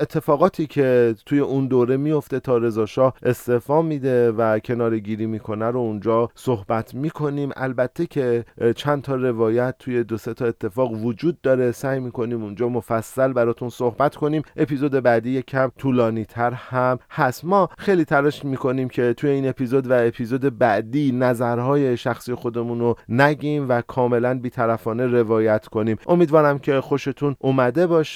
اتفاقاتی 0.00 0.66
که 0.66 1.14
توی 1.26 1.38
اون 1.38 1.66
دوره 1.66 1.96
میفته 1.96 2.40
تا 2.40 2.56
رضا 2.56 2.86
شاه 2.86 3.14
استعفا 3.22 3.82
میده 3.82 4.32
و 4.32 4.58
کنار 4.58 4.98
گیری 4.98 5.26
می‌کنه 5.26 5.66
رو 5.66 5.80
اونجا 5.80 6.30
صحبت 6.34 6.94
می‌کنیم. 6.94 7.50
البته 7.56 8.06
که 8.06 8.44
چند 8.76 9.02
تا 9.02 9.14
روایت 9.14 9.74
توی 9.78 10.04
دو 10.04 10.16
سه 10.16 10.34
تا 10.34 10.44
اتفاق 10.44 10.92
وجود 11.04 11.40
داره. 11.40 11.72
سعی 11.72 12.00
می‌کنیم 12.00 12.42
اونجا 12.42 12.68
مفصل 12.68 13.32
براتون 13.32 13.68
صحبت 13.68 14.16
کنیم. 14.16 14.42
اپیزود 14.56 14.92
بعدی 14.92 15.30
یکم 15.30 15.70
طولانی 15.78 16.24
تر 16.24 16.50
هم 16.50 16.98
هست. 17.10 17.44
ما 17.44 17.68
خیلی 17.78 18.04
تلاش 18.04 18.44
می‌کنیم 18.44 18.88
که 18.88 19.14
توی 19.14 19.30
این 19.30 19.48
اپیزود 19.48 19.90
و 19.90 19.92
اپیزود 19.92 20.58
بعدی 20.58 21.12
نظرهای 21.12 21.96
شخصی 21.96 22.34
خودمون 22.34 22.80
رو 22.80 22.96
نگیم 23.08 23.68
و 23.68 23.80
کاملا 23.80 24.38
بیطرفانه 24.38 25.06
روایت 25.06 25.66
کنیم. 25.66 25.96
امیدوارم 26.06 26.58
که 26.58 26.80
خوشتون 26.80 27.36
اومده 27.38 27.86
باشه. 27.86 28.15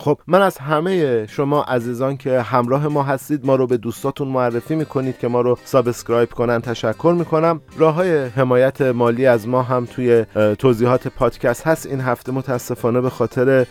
خب 0.00 0.18
من 0.26 0.42
از 0.42 0.58
همه 0.58 1.26
شما 1.26 1.62
عزیزان 1.62 2.16
که 2.16 2.40
همراه 2.40 2.88
ما 2.88 3.02
هستید 3.02 3.46
ما 3.46 3.56
رو 3.56 3.66
به 3.66 3.76
دوستاتون 3.76 4.28
معرفی 4.28 4.74
می‌کنید 4.74 5.18
که 5.18 5.28
ما 5.28 5.40
رو 5.40 5.58
subscribe 5.64 6.30
کنن 6.30 6.60
تشکر 6.60 7.14
می‌کنم. 7.18 7.60
راه 7.78 7.94
های 7.94 8.24
حمایت 8.26 8.82
مالی 8.82 9.26
از 9.26 9.48
ما 9.48 9.62
هم 9.62 9.84
توی 9.84 10.24
توضیحات 10.58 11.08
پادکست 11.08 11.66
هست. 11.66 11.86
این 11.86 12.00
هفته 12.00 12.32
متاسفانه 12.32 13.00
به 13.00 13.10
خاطر 13.10 13.66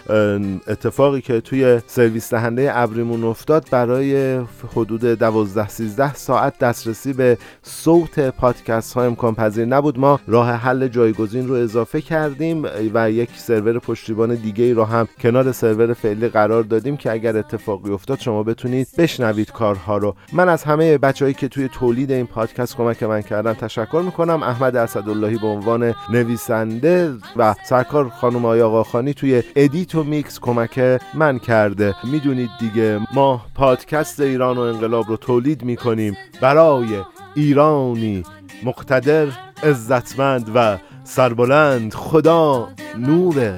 اتفاقی 0.67 1.21
که 1.21 1.41
توی 1.41 1.81
سرویس 1.87 2.33
دهنده 2.33 2.71
ابریمون 2.77 3.23
افتاد 3.23 3.67
برای 3.71 4.41
حدود 4.75 5.05
12 5.05 5.67
13 5.67 6.13
ساعت 6.13 6.59
دسترسی 6.59 7.13
به 7.13 7.37
صوت 7.63 8.19
پادکست 8.19 8.93
ها 8.93 9.03
امکان 9.03 9.35
پذیر 9.35 9.65
نبود. 9.65 9.99
ما 9.99 10.19
راه 10.27 10.51
حل 10.51 10.87
جایگزین 10.87 11.47
رو 11.47 11.53
اضافه 11.55 12.01
کردیم 12.01 12.65
و 12.93 13.11
یک 13.11 13.29
سرور 13.35 13.79
پشتیبان 13.79 14.35
دیگه 14.35 14.63
ای 14.63 14.73
رو 14.73 14.83
هم 14.83 15.07
کنار 15.21 15.51
سرور 15.51 15.93
فعلی 15.93 16.18
ملی 16.19 16.29
قرار 16.29 16.63
دادیم 16.63 16.97
که 16.97 17.11
اگر 17.11 17.37
اتفاقی 17.37 17.91
افتاد 17.91 18.19
شما 18.19 18.43
بتونید 18.43 18.87
بشنوید 18.97 19.51
کارها 19.51 19.97
رو. 19.97 20.15
من 20.33 20.49
از 20.49 20.63
همه 20.63 20.97
بچههایی 20.97 21.33
که 21.33 21.47
توی 21.47 21.67
تولید 21.67 22.11
این 22.11 22.27
پادکست 22.27 22.77
کمک 22.77 23.03
من 23.03 23.21
کردن 23.21 23.53
تشکر 23.53 24.01
می‌کنم. 24.05 24.43
احمد 24.43 24.75
اسداللهی 24.75 25.37
به 25.37 25.47
عنوان 25.47 25.93
نویسنده 26.11 27.13
و 27.35 27.55
سرکار 27.63 28.09
خانم 28.09 28.45
آقا 28.45 28.83
خانی 28.83 29.13
توی 29.13 29.43
edit 29.55 29.95
و 29.95 30.03
میکس 30.03 30.39
کمک 30.39 30.99
من 31.13 31.39
کرده. 31.39 31.95
می‌دونید 32.03 32.49
دیگه 32.59 32.99
ما 33.13 33.41
پادکست 33.55 34.19
ایران 34.19 34.57
و 34.57 34.61
انقلاب 34.61 35.09
رو 35.09 35.17
تولید 35.17 35.63
می‌کنیم 35.63 36.17
برای 36.41 36.87
ایرانی 37.35 38.23
مقتدر 38.63 39.27
عزتمند 39.63 40.51
و 40.55 40.77
سربلند. 41.03 41.93
خدا 41.93 42.67
نوره. 42.97 43.57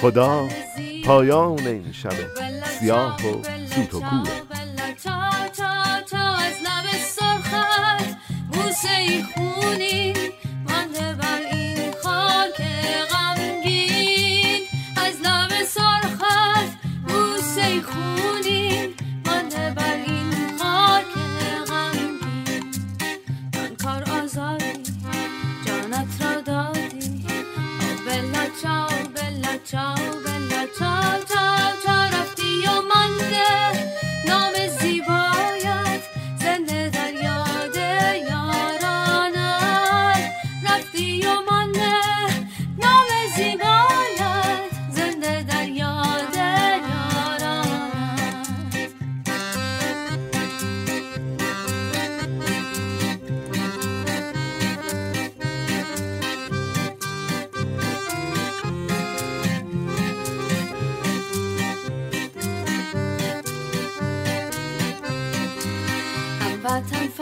خدا 0.00 0.48
پایان 1.04 1.66
این 1.66 1.92
شب 1.92 2.12
سیاه 2.80 3.16
و 3.26 3.42
سوت 3.74 3.94
و 3.94 4.00
کوره 4.00 4.42
خونی 9.34 9.47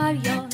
Mario. 0.07 0.46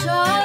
آزادی 0.00 0.35